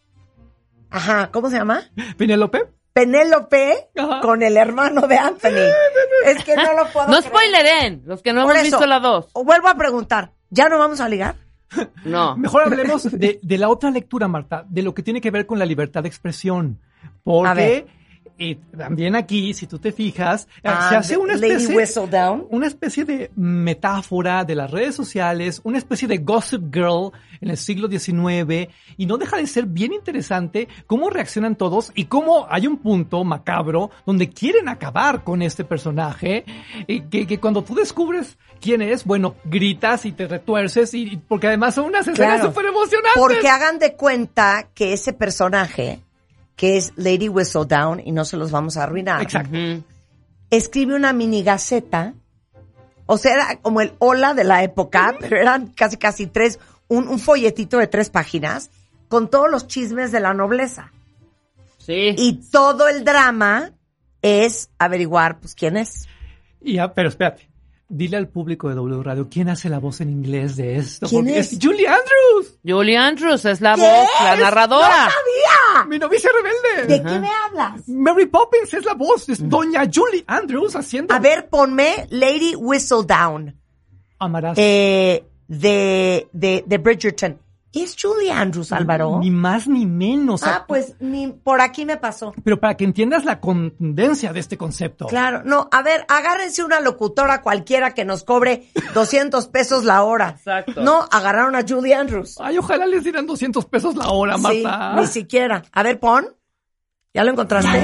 ajá, 0.92 1.32
¿cómo 1.32 1.50
se 1.50 1.58
llama? 1.58 1.84
Penélope. 2.18 2.66
Penélope 2.94 3.88
Ajá. 3.98 4.20
con 4.22 4.44
el 4.44 4.58
hermano 4.58 5.08
de 5.08 5.18
Anthony. 5.18 5.72
Es 6.26 6.44
que 6.44 6.56
no 6.56 6.74
lo 6.74 6.86
puedo 6.92 7.08
No 7.08 7.18
creer. 7.18 7.24
spoileren, 7.24 8.02
los 8.06 8.22
que 8.22 8.34
no 8.34 8.44
Por 8.44 8.52
hemos 8.56 8.68
eso, 8.68 8.78
visto 8.78 8.86
la 8.88 9.00
dos. 9.00 9.28
Vuelvo 9.34 9.70
a 9.70 9.76
preguntar, 9.76 10.32
¿ya 10.50 10.68
no 10.70 10.78
vamos 10.78 11.00
a 11.00 11.08
ligar? 11.10 11.36
No. 12.04 12.36
Mejor 12.36 12.64
hablemos 12.64 13.10
de, 13.10 13.40
de 13.42 13.58
la 13.58 13.70
otra 13.70 13.92
lectura, 13.92 14.28
Marta, 14.28 14.66
de 14.68 14.82
lo 14.82 14.94
que 14.94 15.04
tiene 15.04 15.22
que 15.22 15.32
ver 15.32 15.46
con 15.46 15.58
la 15.58 15.66
libertad 15.66 16.04
de 16.04 16.10
expresión. 16.10 16.80
A 17.46 17.54
ver. 17.54 17.86
Porque 17.86 17.88
eh, 18.44 18.58
también 18.78 19.16
aquí, 19.16 19.54
si 19.54 19.68
tú 19.68 19.78
te 19.80 19.92
fijas, 19.92 20.48
eh, 20.58 20.62
Ah, 20.64 20.88
se 20.90 20.96
hace 20.96 21.18
una 21.18 21.34
especie, 21.36 21.76
una 22.50 22.68
especie 22.68 23.06
de 23.06 23.32
metáfora 23.36 24.44
de 24.44 24.56
las 24.56 24.72
redes 24.72 24.96
sociales, 24.96 25.62
una 25.64 25.78
especie 25.78 26.08
de 26.08 26.18
gossip 26.18 26.74
girl 26.74 27.12
en 27.40 27.50
el 27.52 27.58
siglo 27.58 27.88
XIX, 27.88 28.70
y 28.98 29.06
no 29.06 29.18
deja 29.18 29.38
de 29.38 29.48
ser 29.48 29.66
bien 29.66 29.94
interesante 29.94 30.68
cómo 30.88 31.10
reaccionan 31.10 31.56
todos 31.56 31.92
y 31.96 32.06
cómo 32.06 32.48
hay 32.50 32.68
un 32.68 32.78
punto 32.78 33.24
macabro 33.24 33.92
donde 34.06 34.30
quieren 34.30 34.70
acabar 34.70 35.24
con 35.24 35.42
este 35.42 35.64
personaje, 35.64 36.44
y 36.88 37.02
que, 37.02 37.28
que 37.28 37.40
cuando 37.40 37.64
tú 37.64 37.76
descubres 37.76 38.38
quién 38.60 38.82
es, 38.82 39.06
bueno, 39.06 39.36
gritas 39.46 40.06
y 40.06 40.12
te 40.12 40.28
retuerces, 40.28 40.94
y, 40.94 41.04
y- 41.14 41.18
porque 41.18 41.48
además 41.48 41.76
son 41.76 41.86
unas 41.86 42.08
escenas 42.08 42.36
Claro. 42.38 42.50
súper 42.50 42.66
emocionantes. 42.68 43.14
Porque 43.16 43.48
hagan 43.50 43.80
de 43.80 43.96
cuenta 43.96 44.70
que 44.74 44.94
ese 44.94 45.14
personaje, 45.14 46.00
que 46.56 46.78
es 46.78 46.94
Lady 46.96 47.30
Whistledown, 47.30 48.02
y 48.06 48.12
no 48.12 48.26
se 48.26 48.38
los 48.38 48.52
vamos 48.52 48.78
a 48.78 48.84
arruinar, 48.84 49.22
Exacto. 49.22 49.58
Escribe 50.50 50.96
una 50.96 51.14
mini 51.14 51.44
gaceta. 51.44 52.14
O 53.06 53.18
sea, 53.18 53.34
era 53.34 53.56
como 53.62 53.82
el 53.82 53.94
hola 54.00 54.34
de 54.34 54.44
la 54.44 54.64
época, 54.64 55.16
pero 55.20 55.38
eran 55.38 55.68
casi 55.68 55.98
casi 55.98 56.28
tres, 56.28 56.60
un, 56.88 57.08
un 57.08 57.20
folletito 57.20 57.78
de 57.78 57.88
tres 57.88 58.10
páginas 58.10 58.70
con 59.08 59.30
todos 59.30 59.50
los 59.50 59.68
chismes 59.68 60.12
de 60.12 60.20
la 60.20 60.34
nobleza. 60.34 60.92
Sí. 61.78 62.14
Y 62.18 62.42
todo 62.52 62.88
el 62.88 63.04
drama 63.04 63.72
es 64.22 64.70
averiguar, 64.78 65.40
pues, 65.40 65.56
quién 65.56 65.78
es. 65.78 66.08
Y 66.62 66.76
ya, 66.76 66.94
pero 66.94 67.10
espérate. 67.10 67.50
Dile 67.90 68.16
al 68.16 68.30
público 68.30 68.70
de 68.70 68.76
W 68.76 69.04
Radio 69.04 69.28
quién 69.30 69.50
hace 69.50 69.68
la 69.68 69.80
voz 69.80 70.00
en 70.00 70.10
inglés 70.10 70.56
de 70.56 70.78
esto. 70.78 71.08
¿Quién 71.10 71.26
porque 71.26 71.40
es? 71.40 71.58
Julie 71.62 71.88
Andrews, 71.88 72.58
Julie 72.66 72.96
Andrews 72.98 73.44
es 73.44 73.60
la 73.60 73.76
¿Qué? 73.76 73.82
voz, 73.82 74.08
la 74.22 74.38
¡No 74.38 75.12
mi 75.88 75.98
novicia 76.00 76.30
rebelde. 76.34 76.88
¿De 76.94 77.04
qué 77.04 77.20
me 77.20 77.30
hablas? 77.30 77.88
Mary 77.88 78.26
Poppins 78.28 78.74
es 78.74 78.86
la 78.86 78.94
voz, 78.94 79.28
es 79.30 79.48
Doña 79.48 79.84
Julie 79.92 80.24
Andrews 80.28 80.76
haciendo. 80.76 81.14
A 81.14 81.20
ver, 81.20 81.50
ponme 81.50 82.08
Lady 82.10 82.56
Whistledown 82.56 83.56
Amarás. 84.20 84.58
eh, 84.58 85.24
de, 85.48 86.28
de, 86.32 86.64
de 86.66 86.78
Bridgerton. 86.78 87.40
¿Es 87.74 87.96
Julie 88.02 88.30
Andrews, 88.32 88.74
Álvaro? 88.74 89.20
Ni 89.20 89.32
más 89.32 89.66
ni 89.70 89.86
menos. 89.86 90.44
Ah, 90.44 90.66
pues 90.68 90.96
ni 91.00 91.28
por 91.30 91.62
aquí 91.62 91.86
me 91.86 91.96
pasó. 91.96 92.34
Pero 92.44 92.60
para 92.60 92.76
que 92.76 92.84
entiendas 92.84 93.24
la 93.24 93.40
contundencia 93.40 94.34
de 94.34 94.42
este 94.42 94.58
concepto. 94.58 95.08
Claro, 95.08 95.42
no, 95.46 95.70
a 95.72 95.82
ver, 95.82 96.06
agárrense 96.10 96.66
una 96.66 96.82
locutora 96.82 97.42
cualquiera 97.42 97.94
que 97.94 98.04
nos 98.04 98.26
cobre 98.26 98.68
200 98.94 99.48
pesos 99.48 99.86
la 99.86 100.04
hora. 100.04 100.32
Exacto. 100.38 100.82
No, 100.82 101.08
agarraron 101.12 101.56
a 101.56 101.64
Julie 101.66 101.94
Andrews. 101.96 102.36
Ay, 102.42 102.58
ojalá 102.58 102.86
les 102.86 103.06
dieran 103.06 103.26
200 103.26 103.64
pesos 103.66 103.96
la 103.96 104.10
hora, 104.10 104.36
Sí, 104.38 104.64
Marta. 104.64 105.00
ni 105.00 105.08
siquiera. 105.08 105.64
A 105.72 105.82
ver, 105.84 105.98
pon. 105.98 106.28
¿Ya 107.14 107.24
lo 107.24 107.32
encontraste? 107.32 107.80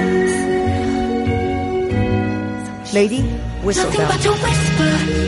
Lady 2.94 3.24
Whistledown. 3.64 4.10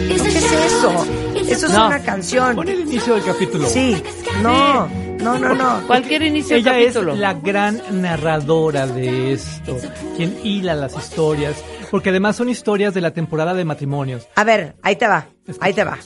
¿Qué 0.08 0.16
es 0.16 0.52
eso? 0.52 1.06
Eso 1.48 1.66
es 1.68 1.74
No. 1.74 1.88
una 1.88 2.00
canción. 2.02 2.56
Pon 2.56 2.68
el 2.68 2.82
inicio 2.82 3.16
del 3.16 3.24
capítulo. 3.24 3.68
Sí, 3.68 4.02
no, 4.42 4.88
no, 5.20 5.38
no, 5.40 5.56
no. 5.56 5.88
Cualquier 5.88 6.24
inicio 6.24 6.56
de 6.56 6.62
Ella 6.62 6.72
capítulo. 6.74 7.14
es 7.14 7.20
la 7.20 7.34
gran 7.34 7.82
narradora 8.02 8.88
de 8.88 9.34
esto, 9.34 9.78
quien 10.18 10.38
hila 10.44 10.76
las 10.76 10.96
historias, 10.96 11.56
porque 11.92 12.10
además 12.10 12.36
son 12.36 12.50
historias 12.50 12.94
de 12.94 13.02
la 13.02 13.12
temporada 13.12 13.54
de 13.54 13.66
matrimonios. 13.66 14.28
A 14.36 14.44
ver, 14.44 14.76
ahí 14.82 14.96
te 14.96 15.08
va, 15.08 15.28
ahí 15.62 15.74
te 15.74 15.84
va. 15.84 15.98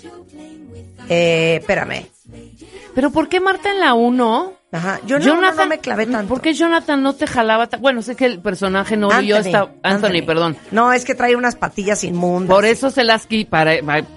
Eh, 1.10 1.58
espérame. 1.62 2.06
Pero 2.96 3.12
¿por 3.12 3.28
qué 3.28 3.40
Marta 3.40 3.72
en 3.72 3.80
la 3.80 3.94
1? 3.94 4.54
Ajá, 4.74 5.00
yo 5.06 5.20
no, 5.20 5.40
no, 5.40 5.54
no 5.54 5.66
me 5.68 5.78
clavé 5.78 6.08
tanto. 6.08 6.28
¿Por 6.28 6.42
qué 6.42 6.54
Jonathan 6.54 7.02
no 7.04 7.14
te 7.14 7.28
jalaba? 7.28 7.68
ta- 7.68 7.78
Bueno, 7.78 8.02
sé 8.02 8.16
que 8.16 8.26
el 8.26 8.40
personaje 8.40 8.98
no 8.98 9.22
yo 9.22 9.38
está 9.38 9.72
Anthony, 9.84 10.26
perdón. 10.26 10.58
No, 10.72 10.92
es 10.92 11.06
que 11.06 11.14
trae 11.14 11.36
unas 11.36 11.56
patillas 11.56 12.04
inmundas. 12.04 12.54
Por 12.56 12.66
eso 12.66 12.90
se 12.90 13.04
las 13.04 13.28
qui 13.28 13.46
para, 13.46 13.74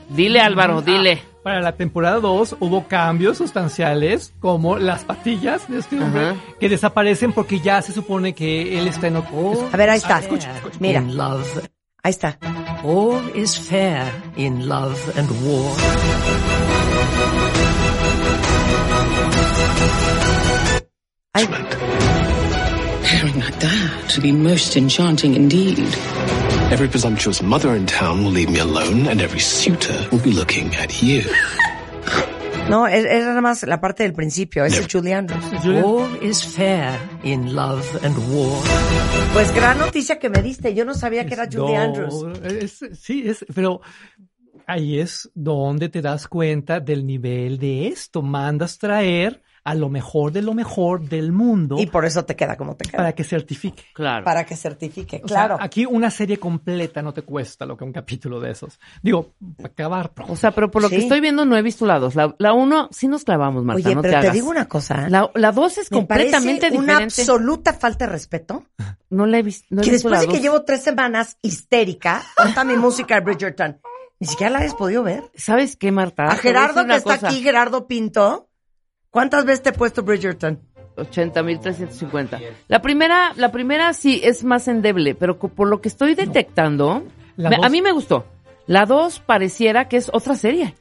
dile 0.09 0.41
Álvaro, 0.41 0.81
dile. 0.81 1.23
Para 1.43 1.61
la 1.61 1.73
temporada 1.77 2.19
2 2.21 2.57
hubo 2.59 2.89
cambios 2.89 3.37
sustanciales, 3.39 4.33
como 4.41 4.79
las 4.79 5.05
patillas 5.05 5.69
de 5.69 5.79
este 5.79 6.01
hombre, 6.01 6.31
Ajá. 6.31 6.37
que 6.59 6.69
desaparecen 6.69 7.33
porque 7.33 7.61
ya 7.61 7.83
se 7.83 7.93
supone 7.93 8.35
que 8.35 8.79
él 8.79 8.89
está 8.89 9.07
en 9.09 9.17
otro... 9.17 9.69
A 9.73 9.77
ver, 9.77 9.91
ahí 9.91 9.99
está. 9.99 10.19
escucha, 10.19 10.57
escucha. 10.57 10.77
Mira, 10.81 11.01
In 11.01 11.17
love, 11.17 11.69
ahí 12.03 12.11
está. 12.11 12.39
all 12.83 13.21
is 13.35 13.57
fair 13.61 14.03
in 14.37 14.67
love 14.69 14.99
and 15.19 15.31
war. 15.45 15.73
Like 23.37 23.59
that 23.61 24.11
to 24.15 24.21
be 24.21 24.33
most 24.33 24.77
enchanting 24.77 25.35
indeed. 25.35 25.79
Every 26.73 26.89
presumptuous 26.89 27.43
mother 27.43 27.75
in 27.77 27.87
town 27.87 28.25
will 28.25 28.31
leave 28.33 28.51
me 28.51 28.59
alone, 28.61 29.07
and 29.07 29.21
every 29.21 29.41
suitor 29.41 30.09
will 30.11 30.23
be 30.23 30.33
looking 30.33 30.75
at 30.77 31.03
you. 31.03 31.23
No, 32.69 32.85
es- 32.85 33.05
era 33.05 33.27
nada 33.27 33.41
más 33.43 33.63
la 33.63 33.81
parte 33.81 34.03
del 34.03 34.13
principio. 34.13 34.65
Ese 34.65 34.81
es 34.81 34.89
Julie 34.93 35.13
Andrews. 35.15 35.45
All 35.85 36.09
is 36.21 36.43
fair 36.45 36.99
in 37.23 37.55
love 37.55 37.87
and 38.05 38.17
war. 38.35 38.61
Pues 39.33 39.55
gran 39.55 39.79
noticia 39.79 40.19
que 40.19 40.29
me 40.29 40.43
diste. 40.43 40.75
Yo 40.75 40.85
no 40.85 40.95
sabía 40.95 41.25
que 41.27 41.35
era 41.35 41.45
Julie 41.47 41.77
No, 41.77 41.81
Andrews. 41.81 42.25
es- 42.45 42.81
sí, 43.01 43.23
es, 43.29 43.47
pero 43.55 43.83
ahí 44.67 44.99
es 44.99 45.31
donde 45.33 45.89
te 45.91 46.03
das 46.03 46.27
cuenta 46.27 46.81
del 46.81 47.07
nivel 47.07 47.57
de 47.59 47.87
esto. 47.87 48.21
Mandas 48.21 48.79
traer 48.79 49.41
a 49.67 49.75
lo 49.75 49.89
mejor 49.91 50.31
de 50.33 50.43
lo 50.43 50.55
mejor 50.55 51.01
del 51.09 51.33
mundo 51.33 51.77
Y 51.79 51.87
por 51.87 52.05
eso 52.05 52.25
te 52.25 52.37
queda 52.37 52.57
como 52.57 52.77
te 52.77 52.85
queda. 52.89 52.99
para 52.99 53.13
que 53.15 53.25
certifique. 53.25 53.83
Claro. 53.93 54.25
Para 54.25 54.47
que 54.47 54.55
certifique, 54.57 55.21
O 55.25 55.29
sea, 55.29 55.47
claro. 55.49 55.57
aquí 55.61 55.85
una 55.85 56.11
serie 56.11 56.39
completa 56.39 57.03
no 57.03 57.13
te 57.13 57.23
cuesta 57.23 57.67
lo 57.67 57.77
que 57.77 57.83
un 57.85 57.93
capítulo 57.93 58.39
de 58.41 58.53
esos. 58.53 58.79
Digo, 59.03 59.35
para 59.57 59.69
acabar 59.71 60.15
pronto. 60.15 60.33
O 60.33 60.37
sea, 60.37 60.53
pero 60.53 60.71
por 60.71 60.83
lo 60.83 60.89
Sí. 60.89 60.97
que 60.97 61.03
estoy 61.03 61.21
viendo 61.21 61.45
no 61.45 61.57
he 61.57 61.63
visto 61.63 61.85
la 61.85 61.99
dos. 61.99 62.15
La, 62.15 62.35
la 62.39 62.53
uno 62.53 62.89
sí 62.93 63.09
nos 63.09 63.25
clavamos, 63.25 63.65
Marta, 63.65 63.83
Oye, 63.85 63.95
no 63.95 64.03
pero 64.03 64.13
te 64.15 64.21
te 64.21 64.27
hagas. 64.29 64.35
digo 64.35 64.49
una 64.51 64.69
cosa. 64.69 65.09
La, 65.09 65.31
la 65.35 65.51
dos 65.53 65.79
es 65.79 65.91
me 65.91 65.99
completamente 65.99 66.61
parece 66.71 66.79
una 66.79 66.93
diferente. 67.01 67.23
absoluta 67.23 67.73
falta 67.75 68.07
de 68.07 68.13
respeto. 68.13 68.65
No 69.11 69.27
la 69.27 69.39
he 69.39 69.43
visto. 69.43 69.67
No 69.71 69.83
he 69.83 69.85
que 69.85 69.91
visto 69.91 70.09
después 70.09 70.29
de 70.29 70.35
que 70.37 70.41
llevo 70.43 70.63
tres 70.63 70.83
semanas 70.83 71.39
histérica, 71.43 72.23
falta 72.37 72.63
mi 72.65 72.77
música 72.77 73.17
de 73.17 73.21
Bridgerton. 73.23 73.81
Ni 74.19 74.27
siquiera 74.27 74.51
la 74.51 74.59
hayas 74.61 74.75
podido 74.75 75.03
ver. 75.03 75.25
¿Sabes 75.35 75.77
qué, 75.77 75.93
Marta? 75.93 76.25
A 76.25 76.37
Gerardo 76.37 76.87
que 76.87 76.97
está 76.97 77.17
cosa. 77.17 77.29
aquí, 77.29 77.43
Gerardo 77.43 77.87
Pinto. 77.87 78.46
¿Cuántas 79.11 79.45
veces 79.45 79.63
te 79.63 79.71
he 79.71 79.73
puesto 79.73 80.03
Bridgerton? 80.03 80.61
80.350. 80.97 82.41
La 82.69 82.81
primera, 82.83 83.33
la 83.37 83.53
primera 83.53 83.93
sí 83.93 84.21
es 84.25 84.45
más 84.45 84.69
endeble, 84.69 85.15
pero 85.15 85.39
por 85.39 85.69
lo 85.69 85.81
que 85.81 85.89
estoy 85.89 86.15
detectando, 86.15 87.05
me- 87.37 87.59
a 87.63 87.69
mí 87.69 87.83
me 87.83 87.93
gustó. 87.93 88.27
La 88.67 88.87
dos 88.87 89.21
pareciera 89.21 89.89
que 89.89 89.97
es 89.97 90.11
otra 90.13 90.35
serie. 90.35 90.75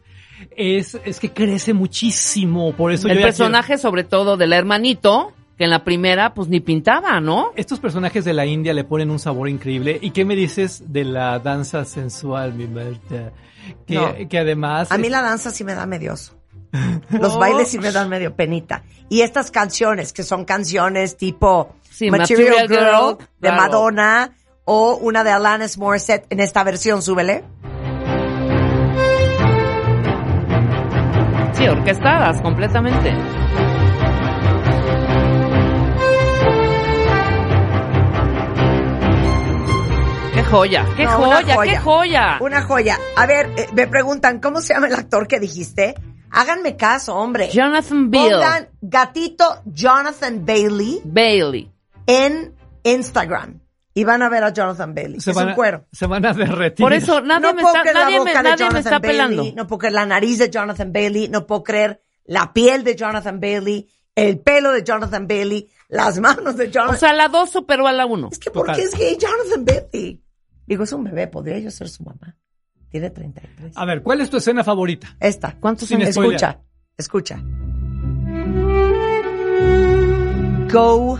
Es, 0.56 0.98
es 1.06 1.20
que 1.20 1.32
crece 1.32 1.74
muchísimo, 1.74 2.74
por 2.74 2.92
eso 2.92 3.08
El 3.08 3.18
yo 3.18 3.24
personaje, 3.24 3.78
sobre 3.78 4.04
todo, 4.04 4.38
del 4.38 4.54
hermanito, 4.54 5.34
que 5.58 5.64
en 5.66 5.70
la 5.70 5.84
primera, 5.84 6.34
pues 6.34 6.50
ni 6.50 6.60
pintaba, 6.60 7.20
¿no? 7.22 7.52
Estos 7.56 7.80
personajes 7.80 8.26
de 8.26 8.34
la 8.34 8.46
India 8.46 8.74
le 8.74 8.84
ponen 8.84 9.12
un 9.12 9.20
sabor 9.20 9.48
increíble. 9.48 9.98
¿Y 10.02 10.12
qué 10.12 10.26
me 10.26 10.36
dices 10.36 10.84
de 10.92 11.06
la 11.06 11.40
danza 11.40 11.86
sensual, 11.86 12.54
mi 12.54 12.68
Marta? 12.68 13.32
Que, 13.88 13.96
No. 13.96 14.14
que 14.30 14.38
además... 14.38 14.92
A 14.92 14.98
mí 14.98 15.10
la 15.10 15.22
danza 15.22 15.52
sí 15.52 15.64
me 15.64 15.74
da 15.74 15.86
medio 15.86 16.14
Los 17.10 17.38
bailes 17.38 17.70
sí 17.70 17.80
me 17.80 17.92
dan 17.92 18.10
medio 18.10 18.36
penita. 18.36 18.84
Y 19.10 19.22
estas 19.22 19.52
canciones, 19.52 20.14
que 20.14 20.24
son 20.24 20.46
canciones 20.46 21.18
tipo 21.18 21.76
Sí, 21.90 22.12
Material, 22.12 22.50
Material 22.50 22.68
Girl, 22.68 23.06
Girl, 23.08 23.18
de 23.40 23.48
claro. 23.50 23.62
Madonna 23.62 24.32
o 24.66 24.96
una 24.96 25.24
de 25.24 25.32
Alanis 25.32 25.78
Morissette 25.78 26.26
en 26.30 26.42
esta 26.42 26.64
versión, 26.64 27.02
súbele. 27.02 27.44
Sí, 31.54 31.68
orquestadas 31.68 32.42
completamente. 32.42 33.14
¡Qué 40.34 40.44
joya! 40.44 40.86
¡Qué 40.98 41.06
No, 41.06 41.12
joya! 41.12 41.58
¡Qué 41.64 41.78
joya! 41.78 42.38
Una 42.42 42.62
joya. 42.64 43.00
A 43.16 43.26
ver, 43.26 43.52
eh, 43.56 43.68
me 43.74 43.88
preguntan, 43.88 44.42
¿cómo 44.42 44.60
se 44.60 44.74
llama 44.74 44.88
el 44.88 44.96
actor 44.96 45.28
que 45.30 45.40
dijiste? 45.40 45.96
Háganme 46.38 46.76
caso, 46.76 47.16
hombre. 47.16 47.50
Jonathan 47.50 48.12
Bill. 48.12 48.32
Pongan 48.32 48.70
gatito 48.82 49.46
Jonathan 49.66 50.46
Bailey 50.46 51.02
Bailey. 51.04 51.72
en 52.08 52.54
Instagram. 52.84 53.60
Y 53.94 54.04
van 54.04 54.22
a 54.22 54.28
ver 54.30 54.44
a 54.44 54.50
Jonathan 54.52 54.94
Bailey. 54.94 55.22
se 55.22 55.32
es 55.32 55.36
van 55.36 55.46
un 55.48 55.52
a- 55.54 55.56
cuero. 55.56 55.86
Se 55.94 56.06
van 56.06 56.26
a 56.26 56.34
derretir. 56.34 56.84
Por 56.84 56.92
eso 56.92 57.22
nadie 57.22 57.42
no 57.48 57.54
me 57.54 57.62
puedo 57.62 57.76
está, 57.76 57.82
creer 57.84 57.96
nadie 57.96 58.18
la 58.20 58.24
me, 58.26 58.30
boca 58.32 58.44
de 58.44 58.50
nadie 58.50 58.52
me 58.52 58.58
Jonathan 58.70 58.80
está 58.80 59.00
Bailey, 59.00 59.12
pelando. 59.38 59.44
no 59.56 59.68
puedo 59.68 59.80
creer 59.80 59.94
la 59.94 60.06
nariz 60.06 60.38
de 60.40 60.50
Jonathan 60.50 60.92
Bailey, 60.94 61.30
no 61.30 61.48
puedo 61.48 61.64
creer 61.64 62.02
la 62.26 62.52
piel 62.52 62.84
de 62.84 62.96
Jonathan 62.98 63.40
Bailey, 63.40 63.88
el 64.16 64.40
pelo 64.40 64.72
de 64.72 64.84
Jonathan 64.84 65.28
Bailey, 65.28 65.70
las 65.88 66.20
manos 66.20 66.58
de 66.58 66.66
O 66.66 66.70
Jonathan 66.72 67.00
sea, 67.00 67.14
la 67.14 67.30
dos 67.30 67.50
superó 67.52 67.88
a 67.88 67.94
la 67.94 68.06
uno. 68.06 68.28
Es 68.32 68.40
que 68.40 68.52
¿por 68.52 68.64
Total. 68.66 68.76
qué 68.76 68.84
es 68.84 68.94
gay 68.96 69.18
Jonathan 69.18 69.64
Bailey? 69.64 70.22
Digo, 70.68 70.84
es 70.84 70.92
un 70.92 71.04
bebé, 71.06 71.28
podría 71.28 71.60
yo 71.60 71.72
ser 71.72 71.88
su 71.88 72.04
mamá. 72.04 72.36
Tiene 72.96 73.10
33. 73.10 73.74
A 73.76 73.84
ver, 73.84 74.02
¿cuál 74.02 74.22
es 74.22 74.30
tu 74.30 74.38
escena 74.38 74.64
favorita? 74.64 75.18
Esta. 75.20 75.58
¿Cuántos 75.60 75.90
Sin 75.90 75.98
años? 76.02 76.12
spoiler. 76.16 76.36
Escucha, 76.36 76.60
escucha. 76.98 77.42
Go 80.72 81.20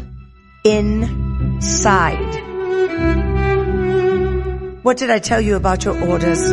inside. 0.64 2.42
What 4.84 4.96
did 5.00 5.10
I 5.10 5.20
tell 5.20 5.42
you 5.42 5.58
about 5.58 5.80
your 5.84 6.02
orders? 6.10 6.50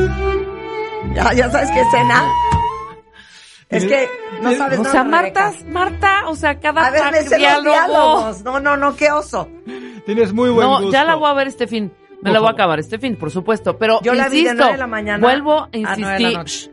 Ya, 1.15 1.33
ya 1.35 1.49
sabes 1.53 1.71
qué 1.71 1.81
escena. 1.83 2.25
Es 3.69 3.85
que 3.85 4.09
no 4.43 4.53
sabes 4.57 4.81
O 4.81 4.83
nada. 4.83 4.93
sea, 4.93 5.05
Rebeca. 5.05 5.53
Marta, 5.53 5.65
Marta, 5.69 6.29
o 6.31 6.35
sea, 6.35 6.59
cada 6.59 6.87
A 6.87 6.91
ver, 6.91 7.13
me 7.13 7.19
sé 7.23 7.31
los 7.31 7.39
diálogo. 7.39 7.71
diálogos. 7.71 8.43
No, 8.43 8.59
no, 8.59 8.77
no, 8.77 8.97
qué 8.97 9.13
oso. 9.13 9.49
Tienes 10.05 10.33
muy 10.33 10.51
buen 10.51 10.67
No, 10.67 10.79
gusto. 10.79 10.91
ya 10.93 11.05
la 11.05 11.15
voy 11.15 11.31
a 11.31 11.35
ver 11.35 11.47
este 11.47 11.69
fin. 11.69 11.93
Me 12.23 12.31
la 12.33 12.39
voy 12.41 12.49
a 12.49 12.53
acabar 12.53 12.79
este 12.79 12.99
fin, 12.99 13.17
por 13.17 13.31
supuesto. 13.31 13.77
Pero 13.79 14.01
Yo 14.03 14.15
la 14.15 14.29
vi 14.29 14.45
de 14.45 14.51
insisto, 14.53 14.71
de 14.73 14.79
la 14.79 14.87
mañana 14.87 15.19
vuelvo 15.27 15.63
a 15.65 15.69
la 15.73 15.79
insistir. 15.79 16.73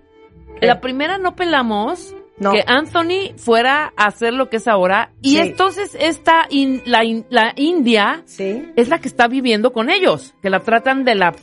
La 0.62 0.80
primera 0.82 1.18
no 1.18 1.36
pelamos 1.36 2.16
No. 2.38 2.52
que 2.54 2.64
Anthony 2.68 3.34
fuera 3.38 3.92
a 3.98 4.06
hacer 4.06 4.34
lo 4.34 4.50
que 4.50 4.58
es 4.58 4.68
ahora. 4.68 5.12
Y 5.22 5.32
Sí. 5.32 5.38
entonces 5.40 5.96
esta 6.00 6.46
in- 6.50 6.82
la, 6.86 7.04
in- 7.04 7.26
la 7.30 7.54
India 7.56 8.22
Sí. 8.26 8.72
es 8.76 8.88
la 8.90 9.00
que 9.00 9.08
está 9.10 9.28
viviendo 9.28 9.74
con 9.74 9.90
ellos, 9.90 10.36
que 10.42 10.50
la 10.50 10.60
tratan 10.62 11.04
de 11.04 11.16
la... 11.16 11.34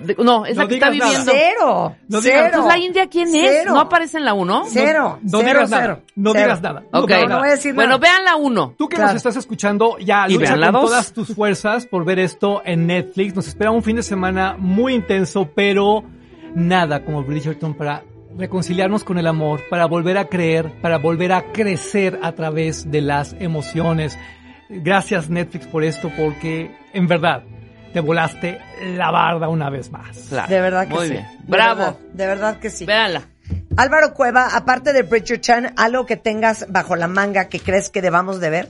de- 0.00 0.16
no, 0.22 0.46
es 0.46 0.56
No 0.56 0.62
la 0.62 0.68
que 0.68 0.74
está 0.74 0.90
digas 0.90 1.08
nada. 1.08 1.10
viviendo. 1.10 1.32
Cero. 1.32 1.96
No 2.08 2.20
cero. 2.22 2.44
Entonces 2.46 2.66
la 2.72 2.78
India, 2.78 3.06
¿quién 3.08 3.28
es? 3.34 3.50
Cero. 3.60 3.72
¿No 3.74 3.80
aparece 3.80 4.18
en 4.18 4.24
la 4.24 4.34
1? 4.34 4.64
Cero. 4.68 5.18
No 5.22 5.38
cero, 5.40 5.50
digas 5.52 5.70
nada. 5.70 6.00
No 6.16 6.32
Cero. 6.32 6.44
digas 6.44 6.62
nada. 6.62 6.82
No 6.92 7.00
Ok. 7.00 7.10
No 7.10 7.26
nada. 7.28 7.38
voy 7.38 7.48
a 7.48 7.50
decir 7.52 7.74
Bueno, 7.74 7.90
nada. 7.90 8.00
vean 8.00 8.24
la 8.24 8.36
1. 8.36 8.74
Tú 8.78 8.88
que 8.88 8.96
Claro. 8.96 9.08
nos 9.12 9.16
estás 9.18 9.36
escuchando, 9.36 9.96
ya 9.98 10.26
Y 10.28 10.34
lucha 10.34 10.46
vean 10.48 10.60
la 10.60 10.66
con 10.72 10.80
dos. 10.82 10.90
todas 10.90 11.12
tus 11.12 11.34
fuerzas 11.34 11.86
por 11.86 12.04
ver 12.04 12.18
esto 12.18 12.62
en 12.64 12.86
Netflix. 12.86 13.34
Nos 13.34 13.48
espera 13.48 13.70
un 13.70 13.82
fin 13.82 13.96
de 13.96 14.02
semana 14.02 14.56
muy 14.58 14.94
intenso, 14.94 15.48
pero 15.54 16.02
nada 16.54 17.04
como 17.04 17.22
Bridgerton 17.22 17.74
para 17.74 18.02
reconciliarnos 18.36 19.04
con 19.04 19.18
el 19.18 19.26
amor, 19.26 19.60
para 19.68 19.86
volver 19.86 20.16
a 20.16 20.26
creer, 20.26 20.72
para 20.80 20.98
volver 20.98 21.32
a 21.32 21.52
crecer 21.52 22.18
a 22.22 22.32
través 22.32 22.90
de 22.90 23.00
las 23.00 23.34
emociones. 23.40 24.16
Gracias 24.68 25.28
Netflix 25.28 25.66
por 25.66 25.82
esto, 25.82 26.10
porque 26.16 26.70
en 26.92 27.08
verdad 27.08 27.42
te 27.92 28.00
volaste 28.00 28.60
la 28.96 29.10
barda 29.10 29.48
una 29.48 29.70
vez 29.70 29.90
más. 29.90 30.16
Claro. 30.28 30.48
De 30.48 30.60
verdad 30.60 30.88
que 30.88 30.94
Muy 30.94 31.06
sí. 31.06 31.12
bien. 31.12 31.26
De 31.40 31.44
Bravo. 31.46 31.76
verdad, 31.80 31.96
de 32.12 32.26
verdad 32.26 32.58
que 32.58 32.70
sí. 32.70 32.86
Véanla. 32.86 33.22
Álvaro 33.76 34.14
Cueva, 34.14 34.48
aparte 34.54 34.92
de 34.92 35.02
Bridgerton, 35.02 35.72
algo 35.76 36.06
que 36.06 36.16
tengas 36.16 36.66
bajo 36.68 36.96
la 36.96 37.08
manga 37.08 37.48
que 37.48 37.60
crees 37.60 37.90
que 37.90 38.02
debamos 38.02 38.40
de 38.40 38.50
ver. 38.50 38.68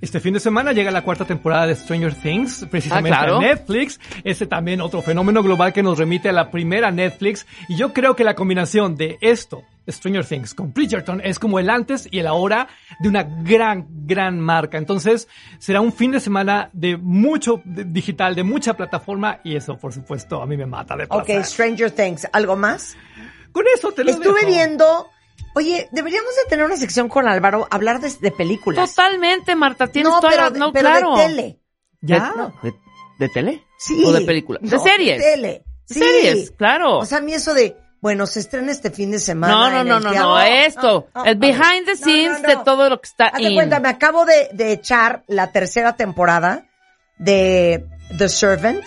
Este 0.00 0.18
fin 0.18 0.32
de 0.32 0.40
semana 0.40 0.72
llega 0.72 0.90
la 0.90 1.02
cuarta 1.02 1.26
temporada 1.26 1.66
de 1.66 1.74
Stranger 1.76 2.14
Things, 2.14 2.66
precisamente 2.70 3.14
Ah, 3.18 3.24
claro. 3.24 3.40
Netflix. 3.40 4.00
Ese 4.24 4.46
también 4.46 4.80
otro 4.80 5.02
fenómeno 5.02 5.42
global 5.42 5.74
que 5.74 5.82
nos 5.82 5.98
remite 5.98 6.30
a 6.30 6.32
la 6.32 6.50
primera 6.50 6.90
Netflix. 6.90 7.46
Y 7.68 7.76
yo 7.76 7.92
creo 7.92 8.16
que 8.16 8.24
la 8.24 8.34
combinación 8.34 8.96
de 8.96 9.18
esto, 9.20 9.62
Stranger 9.86 10.24
Things, 10.24 10.54
con 10.54 10.72
Bridgerton 10.72 11.20
es 11.22 11.38
como 11.38 11.58
el 11.58 11.68
antes 11.68 12.08
y 12.10 12.18
el 12.20 12.26
ahora 12.28 12.68
de 12.98 13.08
una 13.10 13.24
gran, 13.24 13.86
gran 14.06 14.40
marca. 14.40 14.78
Entonces, 14.78 15.28
será 15.58 15.82
un 15.82 15.92
fin 15.92 16.12
de 16.12 16.20
semana 16.20 16.70
de 16.72 16.96
mucho 16.96 17.60
de- 17.66 17.84
digital, 17.84 18.34
de 18.34 18.42
mucha 18.42 18.72
plataforma 18.74 19.40
y 19.44 19.54
eso, 19.54 19.76
por 19.76 19.92
supuesto, 19.92 20.40
a 20.40 20.46
mí 20.46 20.56
me 20.56 20.64
mata 20.66 20.96
de 20.96 21.04
Ok, 21.10 21.26
placer. 21.26 21.44
Stranger 21.44 21.90
Things, 21.90 22.26
¿algo 22.32 22.56
más? 22.56 22.96
Con 23.52 23.64
eso 23.74 23.92
te 23.92 24.04
lo 24.04 24.12
Estuve 24.12 24.40
dejo. 24.40 24.46
viendo, 24.46 25.10
oye, 25.54 25.88
deberíamos 25.92 26.30
de 26.36 26.48
tener 26.48 26.64
una 26.64 26.76
sección 26.76 27.08
con 27.08 27.28
Álvaro, 27.28 27.66
hablar 27.70 28.00
de, 28.00 28.10
de 28.20 28.30
películas. 28.30 28.90
Totalmente, 28.94 29.54
Marta. 29.54 29.86
Tienes 29.88 30.12
no, 30.12 30.20
toda 30.20 30.30
pero, 30.32 30.42
la- 30.50 30.58
no, 30.58 30.72
pero 30.72 30.88
claro. 30.88 31.16
de 31.16 31.22
tele. 31.26 31.60
¿Ya? 32.02 32.32
¿De, 32.62 32.70
de, 32.70 32.76
de 33.18 33.28
tele? 33.28 33.64
Sí. 33.78 34.02
¿O 34.04 34.12
de 34.12 34.20
película? 34.22 34.58
De 34.62 34.76
No, 34.76 34.82
series. 34.82 35.18
De 35.18 35.30
tele. 35.32 35.64
Sí. 35.86 35.98
Series, 35.98 36.50
claro. 36.52 36.98
O 36.98 37.06
sea, 37.06 37.18
a 37.18 37.20
mí 37.20 37.34
eso 37.34 37.52
de, 37.52 37.76
bueno, 38.00 38.26
se 38.26 38.40
estrena 38.40 38.70
este 38.72 38.90
fin 38.90 39.10
de 39.10 39.18
semana. 39.18 39.52
No, 39.52 39.70
no, 39.70 39.80
en 39.82 39.88
no, 39.88 39.96
el 39.98 40.04
no, 40.04 40.10
teatro. 40.10 40.28
no, 40.30 40.40
esto. 40.40 41.06
no, 41.14 41.24
el 41.24 41.38
no, 41.38 41.40
behind 41.40 41.84
the 41.84 41.92
no, 41.92 41.96
scenes 41.98 42.40
no, 42.42 42.48
de 42.48 42.54
no. 42.54 42.62
todo 42.64 42.88
lo 42.88 43.00
que 43.00 43.08
está 43.08 43.26
Hazte 43.26 43.42
in. 43.42 43.54
cuenta, 43.54 43.80
me 43.80 43.88
acabo 43.88 44.24
de, 44.24 44.50
de 44.52 44.72
echar 44.72 45.24
la 45.26 45.50
tercera 45.52 45.96
temporada 45.96 46.66
de 47.18 47.84
The 48.16 48.28
Servant, 48.28 48.84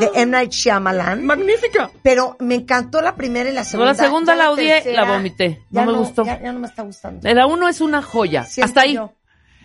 de 0.00 0.10
M. 0.14 0.26
Night 0.32 0.52
Shyamalan. 0.52 1.24
¡Magnífica! 1.24 1.90
Pero 2.02 2.36
me 2.40 2.56
encantó 2.56 3.00
la 3.00 3.14
primera 3.14 3.48
y 3.50 3.52
la 3.52 3.60
No, 3.62 3.66
segunda. 3.66 3.92
la 3.92 3.98
segunda 3.98 4.32
Ya 4.34 4.36
la 4.38 4.50
odié, 4.50 4.72
tercera, 4.82 5.04
la 5.04 5.12
vomité. 5.12 5.62
No 5.70 5.84
me 5.86 5.92
gustó. 5.92 6.24
Ya, 6.24 6.40
ya 6.40 6.52
no 6.52 6.58
me 6.60 6.66
está 6.66 6.82
gustando. 6.82 7.32
La 7.32 7.46
uno 7.46 7.68
es 7.68 7.80
una 7.80 8.02
joya. 8.02 8.44
Siento 8.44 8.66
Hasta 8.68 8.80
ahí. 8.82 8.94
yo. 8.94 9.12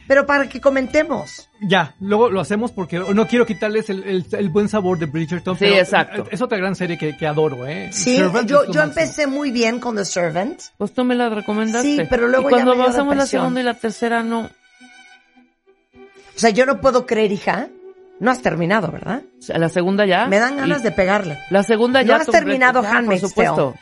Pero 0.08 0.28
para 0.28 0.48
que 0.48 0.62
comentemos. 0.62 1.50
Ya, 1.60 1.96
luego 2.00 2.30
lo 2.30 2.40
hacemos 2.40 2.72
porque 2.72 3.00
no 3.00 3.28
quiero 3.28 3.48
quitarles 3.48 3.90
el, 3.90 4.04
el- 4.04 4.26
el 4.34 4.50
buen 4.50 4.70
sabor 4.70 5.00
de 5.00 5.08
Bridgerton. 5.08 5.56
Sí, 5.56 5.66
pero 5.66 5.78
exacto. 5.78 6.28
Es 6.30 6.42
otra 6.44 6.60
gran 6.60 6.76
serie 6.76 6.96
que, 6.96 7.18
que 7.18 7.26
adoro, 7.26 7.66
¿eh? 7.66 7.90
Sí, 7.92 8.18
Servant 8.18 8.48
yo, 8.48 8.58
máximo. 8.60 8.84
empecé 8.84 9.26
muy 9.26 9.50
bien 9.50 9.80
con 9.80 9.96
The 9.96 10.06
Servant. 10.06 10.62
Pues 10.78 10.94
tú 10.94 11.04
me 11.04 11.16
la 11.16 11.30
recomendaste. 11.30 11.96
Sí, 12.04 12.08
pero 12.08 12.28
luego 12.28 12.50
y 12.50 12.52
cuando 12.52 12.74
ya 12.74 12.78
me 12.78 12.84
dio 12.84 12.92
pasamos 12.92 13.16
la 13.18 13.26
segunda 13.26 13.62
y 13.62 13.64
la 13.64 13.74
tercera, 13.74 14.22
no. 14.22 14.42
O 16.36 16.40
sea, 16.40 16.52
yo 16.52 16.68
no 16.68 16.80
puedo 16.82 17.08
creer, 17.08 17.32
hija. 17.32 17.70
No 18.20 18.32
has 18.32 18.42
terminado, 18.42 18.92
¿verdad? 18.92 19.24
La 19.50 19.70
segunda 19.70 20.06
ya. 20.06 20.26
Me 20.28 20.40
dan 20.40 20.58
ganas 20.58 20.80
y 20.80 20.84
de 20.84 20.92
pegarle. 20.92 21.38
La 21.50 21.64
segunda 21.64 22.02
¿No 22.02 22.08
ya. 22.08 22.16
has 22.18 22.26
completa. 22.26 22.46
terminado 22.46 22.80
Handmaid's 22.80 23.22
Por 23.22 23.30
supuesto. 23.30 23.76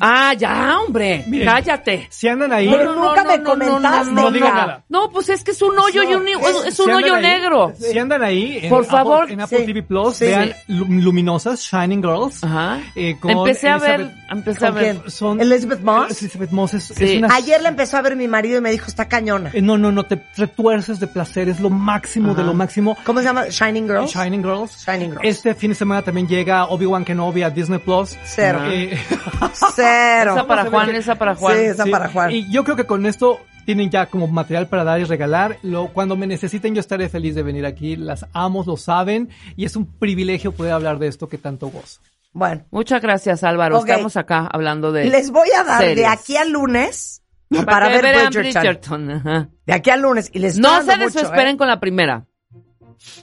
Ah, 0.00 0.34
ya, 0.34 0.78
hombre. 0.80 1.24
Miren, 1.28 1.46
Cállate. 1.48 2.08
Si 2.10 2.26
andan 2.28 2.52
ahí, 2.52 2.68
Pero 2.68 2.94
nunca 2.94 3.22
me 3.24 3.42
comentaste, 3.42 4.10
no 4.12 4.30
digo 4.30 4.48
nada. 4.48 4.82
No, 4.88 5.08
pues 5.10 5.28
es 5.28 5.44
que 5.44 5.52
es 5.52 5.62
un 5.62 5.78
hoyo 5.78 6.02
y 6.02 6.14
un, 6.14 6.26
es- 6.28 6.66
es 6.66 6.80
un 6.80 6.90
hoyo 6.92 7.14
ahí- 7.14 7.22
negro. 7.22 7.72
Si 7.78 7.96
andan 7.98 8.22
ahí, 8.22 8.58
en 8.62 8.70
Por 8.70 8.80
Apple- 8.84 8.90
favor. 8.90 9.30
en 9.30 9.40
Apple 9.40 9.58
Sí. 9.60 9.66
TV 9.66 9.82
Plus, 9.82 10.16
Sí. 10.16 10.24
vean 10.26 10.52
Lu- 10.66 10.86
Luminosas, 10.86 11.60
Shining 11.60 12.02
Girls. 12.02 12.42
Ajá. 12.42 12.80
eh, 12.96 13.16
con 13.20 13.30
Empecé 13.30 13.68
a 13.68 13.78
ver, 13.78 14.10
empecé 14.30 14.66
a 14.66 14.70
¿Con 14.72 14.80
ver. 14.80 14.96
quién? 14.96 15.10
Son, 15.10 15.40
Elizabeth 15.40 15.80
Moss. 15.80 16.20
Elizabeth 16.22 16.50
Moss 16.50 16.74
es, 16.74 16.84
Sí. 16.84 17.04
es 17.04 17.18
una... 17.18 17.34
Ayer 17.34 17.62
la 17.62 17.68
empezó 17.68 17.96
a 17.96 18.02
ver 18.02 18.16
mi 18.16 18.26
marido 18.28 18.58
y 18.58 18.60
me 18.60 18.70
dijo, 18.72 18.86
está 18.88 19.06
cañona. 19.08 19.50
eh, 19.54 19.62
No, 19.62 19.78
no, 19.78 19.92
no, 19.92 20.02
te 20.04 20.20
retuerces 20.36 20.98
de 21.00 21.06
placer, 21.06 21.48
es 21.48 21.60
lo 21.60 21.70
máximo 21.70 22.34
de 22.34 22.42
lo 22.42 22.52
máximo. 22.52 22.96
¿Cómo 23.04 23.20
se 23.20 23.26
llama? 23.26 23.44
Shining 23.48 23.86
Girls. 23.86 24.12
Shining 24.12 24.42
Girls. 24.42 24.84
Shining 24.84 25.10
Girls. 25.12 25.24
Este 25.24 25.54
fin 25.54 25.70
de 25.70 25.76
semana 25.76 26.02
también 26.02 26.26
llega 26.26 26.64
Obi-Wan 26.66 27.04
Kenobi 27.04 27.42
a 27.42 27.50
Disney 27.50 27.78
Plus. 27.78 28.16
Cero. 28.24 28.60
Eh, 28.66 28.98
Cero. 29.74 29.83
Esa 29.84 30.46
para 30.46 30.70
Juan, 30.70 30.94
esa 30.94 31.14
para 31.16 31.34
Juan. 31.34 31.56
Sí, 31.56 31.62
esa 31.64 31.84
sí, 31.84 31.90
para 31.90 32.08
Juan. 32.08 32.30
Y 32.30 32.50
yo 32.50 32.64
creo 32.64 32.76
que 32.76 32.86
con 32.86 33.06
esto 33.06 33.40
tienen 33.64 33.90
ya 33.90 34.06
como 34.06 34.26
material 34.26 34.68
para 34.68 34.84
dar 34.84 35.00
y 35.00 35.04
regalar. 35.04 35.58
Lo, 35.62 35.88
cuando 35.88 36.16
me 36.16 36.26
necesiten 36.26 36.74
yo 36.74 36.80
estaré 36.80 37.08
feliz 37.08 37.34
de 37.34 37.42
venir 37.42 37.66
aquí. 37.66 37.96
Las 37.96 38.26
amo, 38.32 38.64
lo 38.66 38.76
saben. 38.76 39.30
Y 39.56 39.64
es 39.64 39.76
un 39.76 39.86
privilegio 39.86 40.52
poder 40.52 40.72
hablar 40.72 40.98
de 40.98 41.08
esto 41.08 41.28
que 41.28 41.38
tanto 41.38 41.68
gozo. 41.68 42.00
Bueno, 42.32 42.64
Muchas 42.70 43.00
gracias, 43.00 43.44
Álvaro. 43.44 43.78
Estamos 43.78 44.16
acá 44.16 44.48
hablando 44.50 44.90
de. 44.92 45.04
les 45.04 45.30
voy 45.30 45.48
a 45.56 45.62
dar 45.62 45.94
de 45.94 46.06
aquí 46.06 46.36
al 46.36 46.50
lunes 46.50 47.22
para, 47.64 47.88
ver 47.88 48.02
vean 48.02 48.32
Bridgerton. 48.32 49.06
Bridgerton, 49.06 49.10
ajá. 49.10 49.48
De 49.66 49.72
aquí 49.72 49.90
al 49.90 50.02
lunes. 50.02 50.30
Y 50.32 50.40
les 50.40 50.58
No 50.58 50.82
se 50.82 50.96
desesperen 50.96 51.54
¿eh? 51.54 51.56
con 51.56 51.68
la 51.68 51.78
primera. 51.78 52.26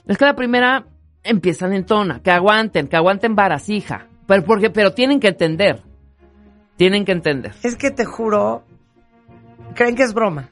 Es 0.06 0.16
que 0.16 0.24
la 0.24 0.34
primera 0.34 0.86
empiezan 1.22 1.72
en 1.72 1.84
tona, 1.84 2.22
que 2.22 2.30
aguanten, 2.30 2.88
que 2.88 2.96
aguanten 2.96 3.34
varas, 3.34 3.68
hija. 3.68 4.06
Pero, 4.26 4.44
porque, 4.44 4.70
pero 4.70 4.92
tienen 4.92 5.20
que 5.20 5.28
entender. 5.28 5.82
Tienen 6.82 7.04
que 7.04 7.12
entender. 7.12 7.52
Es 7.62 7.76
que 7.76 7.92
te 7.92 8.04
juro, 8.04 8.64
creen 9.76 9.94
que 9.94 10.02
es 10.02 10.12
broma. 10.14 10.48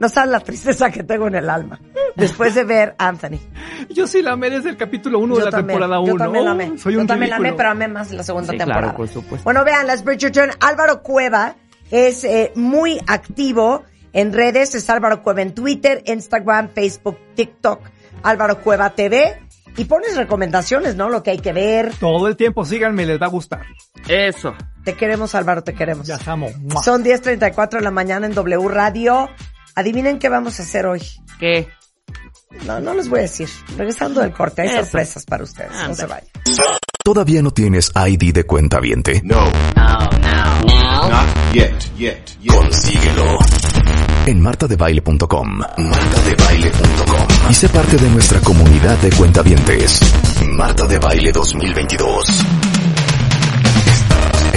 No 0.00 0.08
sabes 0.08 0.30
la 0.30 0.40
tristeza 0.40 0.90
que 0.90 1.02
tengo 1.02 1.26
en 1.26 1.34
el 1.34 1.50
alma 1.50 1.78
después 2.16 2.54
de 2.54 2.64
ver 2.64 2.94
Anthony. 2.96 3.38
Yo 3.90 4.06
sí 4.06 4.22
la 4.22 4.32
amé 4.32 4.48
desde 4.48 4.70
el 4.70 4.78
capítulo 4.78 5.18
1 5.18 5.34
de 5.34 5.40
Yo 5.40 5.44
la 5.44 5.50
también, 5.50 5.78
temporada 5.80 5.96
yo 6.06 6.14
1. 6.14 6.24
también 6.24 6.44
la 6.46 6.50
amé. 6.52 6.78
soy 6.78 6.94
yo 6.94 7.00
un 7.02 7.06
también 7.06 7.28
la 7.28 7.36
amé, 7.36 7.52
pero 7.52 7.68
amé 7.68 7.88
más 7.88 8.10
la 8.12 8.22
segunda 8.22 8.52
Sí, 8.52 8.56
temporada. 8.56 8.80
claro, 8.84 8.96
por 8.96 9.08
supuesto. 9.08 9.44
Bueno, 9.44 9.64
vean, 9.66 9.86
las 9.86 10.02
Bridgerton. 10.02 10.48
Álvaro 10.60 11.02
Cueva 11.02 11.56
es 11.90 12.24
eh, 12.24 12.52
muy 12.54 12.98
activo 13.06 13.82
en 14.14 14.32
redes. 14.32 14.74
Es 14.76 14.88
Álvaro 14.88 15.22
Cueva 15.22 15.42
en 15.42 15.52
Twitter, 15.52 16.02
Instagram, 16.06 16.70
Facebook, 16.70 17.18
TikTok. 17.34 17.80
Álvaro 18.22 18.62
Cueva 18.62 18.88
TV. 18.94 19.42
Y 19.76 19.84
pones 19.84 20.16
recomendaciones, 20.16 20.96
¿no? 20.96 21.08
Lo 21.10 21.22
que 21.22 21.32
hay 21.32 21.38
que 21.38 21.52
ver. 21.52 21.92
Todo 22.00 22.26
el 22.28 22.36
tiempo 22.36 22.64
síganme, 22.64 23.04
les 23.04 23.20
va 23.20 23.26
a 23.26 23.30
gustar. 23.30 23.66
Eso. 24.08 24.54
Te 24.88 24.94
queremos, 24.94 25.34
Álvaro, 25.34 25.62
te 25.62 25.74
queremos. 25.74 26.06
Ya 26.06 26.18
amo. 26.24 26.48
¡Mua! 26.60 26.82
Son 26.82 27.04
10.34 27.04 27.72
de 27.72 27.80
la 27.82 27.90
mañana 27.90 28.26
en 28.26 28.32
W 28.32 28.68
Radio. 28.68 29.28
Adivinen 29.74 30.18
qué 30.18 30.30
vamos 30.30 30.58
a 30.58 30.62
hacer 30.62 30.86
hoy. 30.86 31.02
¿Qué? 31.38 31.68
No, 32.64 32.80
no 32.80 32.94
les 32.94 33.10
voy 33.10 33.18
a 33.18 33.22
decir. 33.24 33.50
Regresando 33.76 34.22
del 34.22 34.32
corte, 34.32 34.62
hay 34.62 34.68
Eso. 34.68 34.78
sorpresas 34.78 35.26
para 35.26 35.44
ustedes. 35.44 35.70
No 35.86 35.94
se 35.94 36.06
vayan. 36.06 36.26
¿Todavía 37.04 37.42
no 37.42 37.50
tienes 37.50 37.92
ID 37.94 38.32
de 38.32 38.44
cuenta 38.44 38.80
viente? 38.80 39.20
No. 39.26 39.44
Not 39.44 40.14
yet, 41.52 41.74
yet, 41.98 42.24
yet. 42.40 42.50
Consíguelo. 42.50 43.36
En 44.24 44.40
martadebaile.com. 44.40 45.58
Martadebaile.com. 45.76 47.50
Y 47.50 47.54
sé 47.54 47.68
parte 47.68 47.98
de 47.98 48.08
nuestra 48.08 48.40
comunidad 48.40 48.96
de 48.98 49.10
cuentavientes. 49.10 50.00
Marta 50.46 50.86
de 50.86 50.98
Baile 50.98 51.30
2022. 51.30 52.24